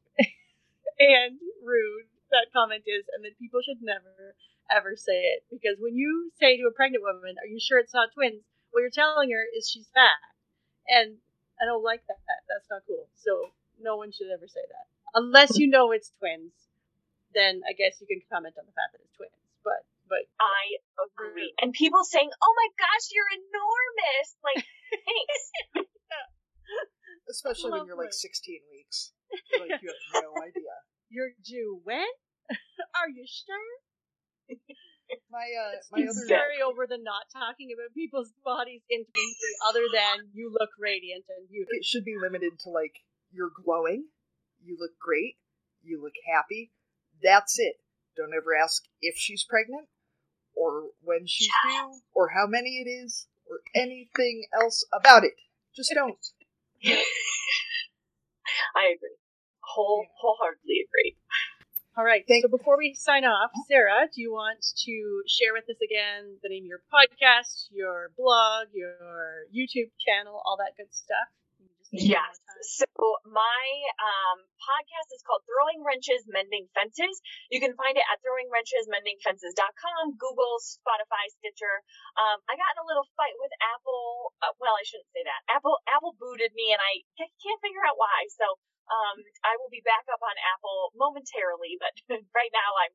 [0.99, 4.36] and rude that comment is, and that people should never
[4.68, 7.94] ever say it because when you say to a pregnant woman, "Are you sure it's
[7.94, 10.20] not twins?" what you're telling her is she's fat,
[10.88, 11.18] and
[11.60, 12.20] I don't like that.
[12.52, 13.08] That's not cool.
[13.16, 14.88] So no one should ever say that
[15.18, 16.54] unless you know it's twins.
[17.34, 19.36] Then I guess you can comment on the fact that it's twins.
[19.66, 21.54] But but I agree.
[21.60, 25.44] And people saying, "Oh my gosh, you're enormous!" Like, thanks.
[27.30, 29.12] Especially when you're like 16 weeks.
[29.60, 30.76] Like you have no idea.
[31.10, 32.08] You're due when?
[32.96, 34.58] Are you sure?
[35.32, 39.84] My uh, my I'm other sorry over the not talking about people's bodies intimately, other
[39.94, 41.78] than you look radiant and beautiful.
[41.78, 44.08] it should be limited to like you're glowing,
[44.64, 45.38] you look great,
[45.84, 46.72] you look happy.
[47.24, 47.76] That's it.
[48.16, 49.88] Don't ever ask if she's pregnant,
[50.56, 55.36] or when she's due, or how many it is, or anything else about it.
[55.76, 56.18] Just don't.
[58.76, 59.16] I agree.
[59.68, 61.15] Whole wholeheartedly agree.
[61.98, 62.22] All right.
[62.30, 64.95] Thank- so before we sign off, Sarah, do you want to
[65.26, 70.61] share with us again the name of your podcast, your blog, your YouTube channel, all
[70.61, 71.26] that good stuff?
[71.57, 72.34] Can you just say it one Yes.
[72.77, 72.85] So
[73.26, 73.61] my
[73.98, 77.18] um, podcast is called Throwing Wrenches Mending Fences.
[77.49, 81.81] You can find it at throwingwrenchesmendingfences.com, Google, Spotify, Stitcher.
[82.18, 84.38] Um, I got in a little fight with Apple.
[84.41, 85.41] Uh, well, I shouldn't say that.
[85.49, 88.30] Apple Apple booted me, and I ca- can't figure out why.
[88.38, 88.45] So
[88.88, 91.93] um, I will be back up on Apple momentarily, but
[92.38, 92.93] right now I'm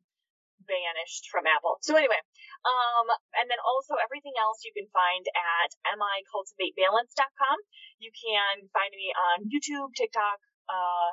[0.65, 1.79] banished from Apple.
[1.83, 2.21] So anyway,
[2.65, 3.07] um,
[3.37, 7.57] and then also everything else you can find at micultivatebalance.com.
[7.99, 10.39] You can find me on YouTube, TikTok,
[10.71, 11.11] uh,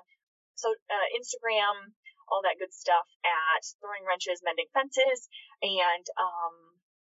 [0.56, 1.96] so uh, Instagram,
[2.30, 5.28] all that good stuff at Throwing Wrenches, Mending Fences,
[5.64, 6.54] and um,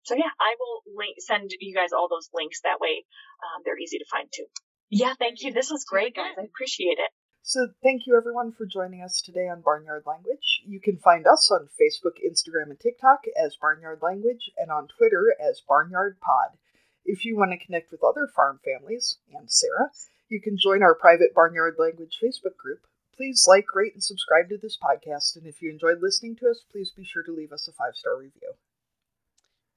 [0.03, 2.61] so yeah, I will link send you guys all those links.
[2.63, 3.05] That way,
[3.43, 4.47] um, they're easy to find too.
[4.89, 5.53] Yeah, thank you.
[5.53, 6.35] This was great, guys.
[6.37, 7.11] I appreciate it.
[7.45, 10.63] So thank you everyone for joining us today on Barnyard Language.
[10.65, 15.35] You can find us on Facebook, Instagram, and TikTok as Barnyard Language, and on Twitter
[15.41, 16.57] as Barnyard Pod.
[17.03, 19.91] If you want to connect with other farm families and Sarah,
[20.29, 22.87] you can join our private Barnyard Language Facebook group.
[23.13, 25.35] Please like, rate, and subscribe to this podcast.
[25.35, 27.97] And if you enjoyed listening to us, please be sure to leave us a five
[27.97, 28.53] star review.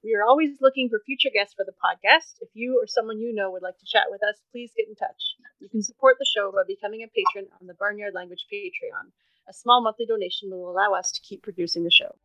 [0.07, 2.39] We are always looking for future guests for the podcast.
[2.39, 4.95] If you or someone you know would like to chat with us, please get in
[4.95, 5.35] touch.
[5.59, 9.11] You can support the show by becoming a patron on the Barnyard Language Patreon.
[9.49, 12.15] A small monthly donation will allow us to keep producing the show.